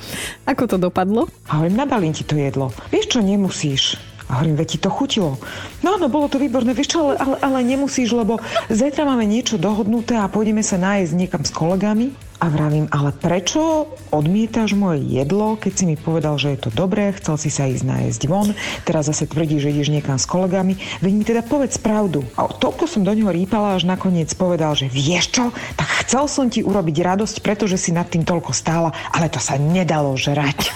ako 0.47 0.63
to 0.65 0.77
dopadlo? 0.79 1.27
Hovorím, 1.51 1.75
nabalím 1.75 2.15
ti 2.15 2.23
to 2.23 2.39
jedlo. 2.39 2.71
Vieš 2.87 3.11
čo, 3.11 3.19
nemusíš. 3.19 3.99
A 4.31 4.39
hovorím, 4.39 4.55
veď 4.55 4.67
ti 4.71 4.79
to 4.79 4.87
chutilo. 4.87 5.35
No 5.83 5.99
áno, 5.99 6.07
bolo 6.07 6.31
to 6.31 6.39
výborné, 6.39 6.71
vieš 6.71 6.95
čo, 6.95 7.11
ale, 7.11 7.19
ale, 7.19 7.35
ale 7.43 7.59
nemusíš, 7.67 8.15
lebo 8.15 8.39
zajtra 8.71 9.03
máme 9.03 9.27
niečo 9.27 9.59
dohodnuté 9.59 10.15
a 10.15 10.31
pôjdeme 10.31 10.63
sa 10.63 10.79
nájsť 10.79 11.11
niekam 11.13 11.43
s 11.43 11.51
kolegami. 11.51 12.15
A 12.43 12.51
vravím, 12.51 12.91
ale 12.91 13.15
prečo 13.15 13.87
odmietaš 14.11 14.75
moje 14.75 14.99
jedlo, 15.07 15.55
keď 15.55 15.71
si 15.79 15.87
mi 15.87 15.95
povedal, 15.95 16.35
že 16.35 16.51
je 16.51 16.67
to 16.67 16.75
dobré, 16.75 17.15
chcel 17.15 17.39
si 17.39 17.47
sa 17.47 17.71
ísť 17.71 17.87
nájsť 17.87 18.21
von, 18.27 18.51
teraz 18.83 19.07
zase 19.07 19.31
tvrdí, 19.31 19.63
že 19.63 19.71
ideš 19.71 19.95
niekam 19.95 20.19
s 20.19 20.27
kolegami, 20.27 20.75
veď 20.99 21.11
mi 21.15 21.23
teda 21.23 21.39
povedz 21.39 21.79
pravdu. 21.79 22.27
A 22.35 22.51
toľko 22.51 22.83
som 22.83 23.07
do 23.07 23.15
neho 23.15 23.31
rýpala, 23.31 23.79
až 23.79 23.87
nakoniec 23.87 24.27
povedal, 24.35 24.75
že 24.75 24.91
vieš 24.91 25.31
čo, 25.31 25.55
tak 25.79 25.87
chcel 26.03 26.27
som 26.27 26.51
ti 26.51 26.59
urobiť 26.59 27.15
radosť, 27.15 27.39
pretože 27.39 27.79
si 27.79 27.95
nad 27.95 28.11
tým 28.11 28.27
toľko 28.27 28.51
stála, 28.51 28.91
ale 29.15 29.31
to 29.31 29.39
sa 29.39 29.55
nedalo 29.55 30.11
žrať. 30.19 30.67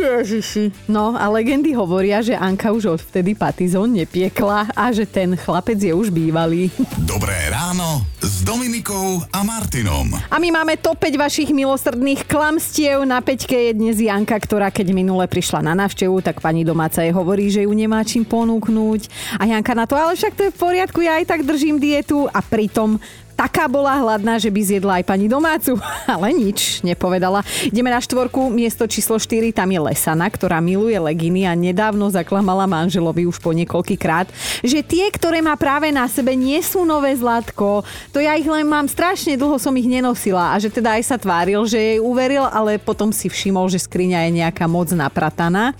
Ježiši. 0.00 0.88
No 0.88 1.12
a 1.12 1.28
legendy 1.28 1.76
hovoria, 1.76 2.24
že 2.24 2.32
Anka 2.32 2.72
už 2.72 3.00
odvtedy 3.00 3.36
patizón 3.36 3.92
nepiekla 3.92 4.72
a 4.72 4.84
že 4.96 5.04
ten 5.04 5.36
chlapec 5.36 5.76
je 5.76 5.92
už 5.92 6.08
bývalý. 6.08 6.72
Dobré 7.04 7.49
ráno 7.70 8.02
s 8.18 8.42
Dominikou 8.42 9.22
a 9.30 9.46
Martinom. 9.46 10.10
A 10.26 10.42
my 10.42 10.50
máme 10.50 10.74
top 10.74 11.06
5 11.06 11.14
vašich 11.14 11.50
milosrdných 11.54 12.26
klamstiev. 12.26 13.06
Na 13.06 13.22
peťke 13.22 13.70
je 13.70 13.78
dnes 13.78 13.94
Janka, 13.94 14.42
ktorá 14.42 14.74
keď 14.74 14.90
minule 14.90 15.30
prišla 15.30 15.62
na 15.62 15.78
návštevu, 15.78 16.18
tak 16.18 16.42
pani 16.42 16.66
domáca 16.66 16.98
jej 16.98 17.14
hovorí, 17.14 17.46
že 17.46 17.62
ju 17.62 17.70
nemá 17.70 18.02
čím 18.02 18.26
ponúknuť. 18.26 19.06
A 19.38 19.46
Janka 19.46 19.78
na 19.78 19.86
to, 19.86 19.94
ale 19.94 20.18
však 20.18 20.34
to 20.34 20.50
je 20.50 20.54
v 20.54 20.58
poriadku, 20.58 20.98
ja 20.98 21.22
aj 21.22 21.30
tak 21.30 21.46
držím 21.46 21.78
dietu. 21.78 22.26
A 22.34 22.42
pritom 22.42 22.98
taká 23.34 23.66
bola 23.66 23.98
hladná, 23.98 24.38
že 24.38 24.52
by 24.52 24.60
zjedla 24.62 24.92
aj 25.02 25.04
pani 25.04 25.26
domácu. 25.26 25.74
Ale 26.14 26.30
nič, 26.30 26.86
nepovedala. 26.86 27.42
Ideme 27.66 27.90
na 27.90 27.98
štvorku, 27.98 28.52
miesto 28.52 28.86
číslo 28.86 29.18
4, 29.18 29.50
tam 29.50 29.68
je 29.74 29.80
Lesana, 29.82 30.30
ktorá 30.30 30.62
miluje 30.62 30.94
leginy 30.94 31.48
a 31.48 31.58
nedávno 31.58 32.06
zaklamala 32.12 32.70
manželovi 32.70 33.26
už 33.26 33.42
po 33.42 33.50
niekoľký 33.50 33.96
krát, 33.98 34.30
že 34.62 34.84
tie, 34.86 35.10
ktoré 35.10 35.42
má 35.42 35.58
práve 35.58 35.90
na 35.90 36.06
sebe, 36.06 36.38
nie 36.38 36.60
sú 36.62 36.86
nové 36.86 37.14
zlatko. 37.18 37.82
To 38.14 38.18
ja 38.22 38.38
ich 38.38 38.46
len 38.46 38.68
mám 38.68 38.86
strašne 38.86 39.40
dlho 39.40 39.56
som 39.56 39.72
ich 39.72 39.88
nenosila 39.88 40.52
a 40.52 40.60
že 40.60 40.68
teda 40.68 41.00
aj 41.00 41.02
sa 41.08 41.16
tváril, 41.16 41.64
že 41.64 41.80
jej 41.80 41.98
uveril, 41.98 42.44
ale 42.44 42.76
potom 42.76 43.08
si 43.08 43.32
všimol, 43.32 43.72
že 43.72 43.80
skriňa 43.80 44.28
je 44.28 44.30
nejaká 44.44 44.68
moc 44.68 44.92
naprataná. 44.92 45.72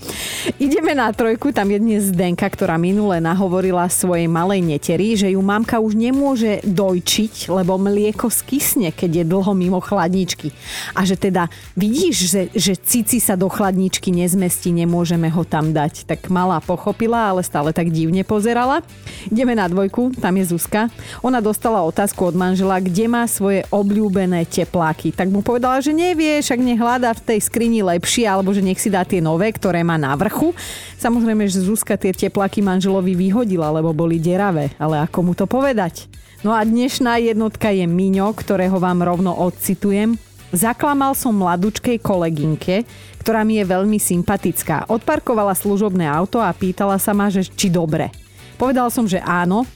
Ideme 0.57 0.97
na 0.97 1.13
trojku, 1.13 1.53
tam 1.53 1.69
je 1.69 1.77
dnes 1.77 2.09
Zdenka, 2.09 2.49
ktorá 2.49 2.81
minule 2.81 3.21
nahovorila 3.21 3.85
svojej 3.85 4.25
malej 4.25 4.65
neteri, 4.65 5.13
že 5.13 5.29
ju 5.33 5.41
mamka 5.41 5.77
už 5.77 5.93
nemôže 5.93 6.65
dojčiť, 6.65 7.50
lebo 7.51 7.75
mlieko 7.75 8.31
skysne, 8.31 8.95
keď 8.95 9.21
je 9.21 9.23
dlho 9.27 9.51
mimo 9.51 9.83
chladničky. 9.83 10.55
A 10.95 11.03
že 11.03 11.19
teda 11.19 11.51
vidíš, 11.75 12.15
že, 12.31 12.41
že 12.55 12.73
cici 12.79 13.19
sa 13.19 13.35
do 13.35 13.51
chladničky 13.51 14.09
nezmestí, 14.15 14.71
nemôžeme 14.71 15.27
ho 15.27 15.43
tam 15.43 15.75
dať. 15.75 16.07
Tak 16.07 16.31
malá 16.31 16.63
pochopila, 16.63 17.35
ale 17.35 17.43
stále 17.43 17.75
tak 17.75 17.91
divne 17.91 18.23
pozerala. 18.23 18.79
Ideme 19.27 19.53
na 19.53 19.67
dvojku, 19.67 20.15
tam 20.17 20.39
je 20.39 20.55
Zuzka. 20.55 20.87
Ona 21.21 21.43
dostala 21.43 21.83
otázku 21.83 22.31
od 22.31 22.35
manžela, 22.39 22.79
kde 22.79 23.11
má 23.11 23.27
svoje 23.27 23.67
obľúbené 23.69 24.47
tepláky. 24.47 25.11
Tak 25.11 25.27
mu 25.27 25.43
povedala, 25.43 25.83
že 25.83 25.91
nevie, 25.91 26.39
však 26.39 26.59
nech 26.63 26.79
hľadá 26.79 27.11
v 27.17 27.35
tej 27.35 27.39
skrini 27.43 27.83
lepšie, 27.83 28.25
alebo 28.25 28.55
že 28.55 28.63
nech 28.63 28.79
si 28.79 28.87
dá 28.87 29.03
tie 29.03 29.19
nové, 29.19 29.51
ktoré 29.51 29.83
má 29.83 29.99
na 29.99 30.15
vrchu. 30.15 30.55
Samozrejme, 31.01 31.49
že 31.49 31.65
Zuzka 31.65 31.99
tie 31.99 32.15
tepláky 32.15 32.63
manželovi 32.63 33.17
vyhodila, 33.17 33.73
lebo 33.73 33.91
boli 33.91 34.21
deravé. 34.21 34.71
Ale 34.77 35.01
ako 35.01 35.19
mu 35.21 35.33
to 35.33 35.49
povedať? 35.49 36.07
No 36.41 36.57
a 36.57 36.65
dnešná 36.65 37.21
jednotka 37.21 37.69
je 37.69 37.85
Miňo, 37.85 38.33
ktorého 38.33 38.81
vám 38.81 39.05
rovno 39.05 39.29
odcitujem. 39.29 40.17
Zaklamal 40.49 41.13
som 41.13 41.37
mladučkej 41.37 42.01
kolegynke, 42.01 42.81
ktorá 43.21 43.45
mi 43.45 43.61
je 43.61 43.69
veľmi 43.69 44.01
sympatická. 44.01 44.89
Odparkovala 44.89 45.53
služobné 45.53 46.09
auto 46.09 46.41
a 46.41 46.49
pýtala 46.49 46.97
sa 46.97 47.13
ma, 47.13 47.29
že 47.29 47.45
či 47.45 47.69
dobre. 47.69 48.09
Povedal 48.57 48.89
som, 48.89 49.05
že 49.05 49.21
áno, 49.21 49.69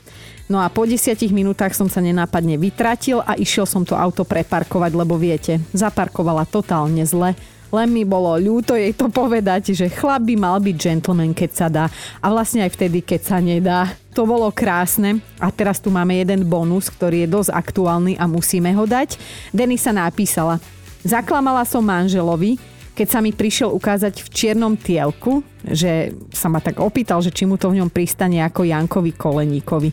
No 0.45 0.61
a 0.61 0.69
po 0.69 0.85
desiatich 0.85 1.33
minútach 1.33 1.73
som 1.73 1.89
sa 1.89 2.05
nenápadne 2.05 2.61
vytratil 2.61 3.17
a 3.25 3.33
išiel 3.33 3.65
som 3.65 3.81
to 3.81 3.97
auto 3.97 4.21
preparkovať, 4.21 4.93
lebo 4.93 5.17
viete, 5.17 5.57
zaparkovala 5.73 6.45
totálne 6.45 7.01
zle. 7.01 7.33
Len 7.75 7.91
mi 7.91 8.07
bolo 8.07 8.39
ľúto 8.39 8.71
jej 8.79 8.95
to 8.95 9.11
povedať, 9.11 9.75
že 9.75 9.91
chlap 9.91 10.23
by 10.23 10.35
mal 10.39 10.63
byť 10.63 10.75
gentleman, 10.79 11.35
keď 11.35 11.51
sa 11.51 11.67
dá. 11.67 11.91
A 12.23 12.31
vlastne 12.31 12.63
aj 12.63 12.71
vtedy, 12.71 13.03
keď 13.03 13.21
sa 13.27 13.37
nedá. 13.43 13.91
To 14.15 14.23
bolo 14.23 14.47
krásne 14.47 15.19
a 15.43 15.51
teraz 15.51 15.83
tu 15.83 15.91
máme 15.91 16.15
jeden 16.15 16.47
bonus, 16.47 16.87
ktorý 16.87 17.27
je 17.27 17.33
dosť 17.35 17.51
aktuálny 17.51 18.15
a 18.15 18.23
musíme 18.31 18.71
ho 18.71 18.87
dať. 18.87 19.19
Denisa 19.51 19.91
napísala, 19.91 20.63
zaklamala 21.03 21.67
som 21.67 21.83
manželovi, 21.83 22.55
keď 22.95 23.07
sa 23.11 23.19
mi 23.19 23.35
prišiel 23.35 23.69
ukázať 23.75 24.23
v 24.23 24.27
čiernom 24.31 24.79
tielku, 24.79 25.43
že 25.61 26.15
sa 26.31 26.47
ma 26.47 26.63
tak 26.63 26.79
opýtal, 26.79 27.19
že 27.19 27.35
či 27.35 27.43
mu 27.43 27.59
to 27.59 27.67
v 27.67 27.83
ňom 27.83 27.91
pristane 27.91 28.39
ako 28.39 28.63
Jankovi 28.63 29.11
Koleníkovi. 29.11 29.91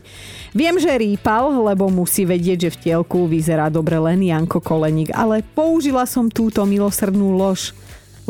Viem, 0.54 0.78
že 0.78 0.94
rýpal, 0.94 1.50
lebo 1.66 1.90
musí 1.90 2.22
vedieť, 2.22 2.70
že 2.70 2.72
v 2.72 2.80
tielku 2.88 3.26
vyzerá 3.26 3.66
dobre 3.68 3.98
len 3.98 4.22
Janko 4.22 4.62
Koleník, 4.62 5.10
ale 5.10 5.42
použila 5.42 6.06
som 6.06 6.30
túto 6.30 6.62
milosrdnú 6.62 7.34
lož, 7.34 7.74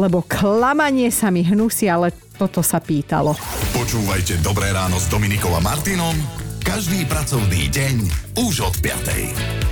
lebo 0.01 0.25
klamanie 0.25 1.13
sa 1.13 1.29
mi 1.29 1.45
hnusí, 1.45 1.87
ale 1.93 2.17
toto 2.41 2.65
sa 2.65 2.81
pýtalo. 2.81 3.37
Počúvajte 3.77 4.41
Dobré 4.41 4.73
ráno 4.73 4.97
s 4.97 5.07
Dominikom 5.13 5.53
a 5.53 5.61
Martinom 5.61 6.17
každý 6.63 7.03
pracovný 7.11 7.67
deň 7.75 7.95
už 8.39 8.63
od 8.63 8.75
5. 8.79 9.72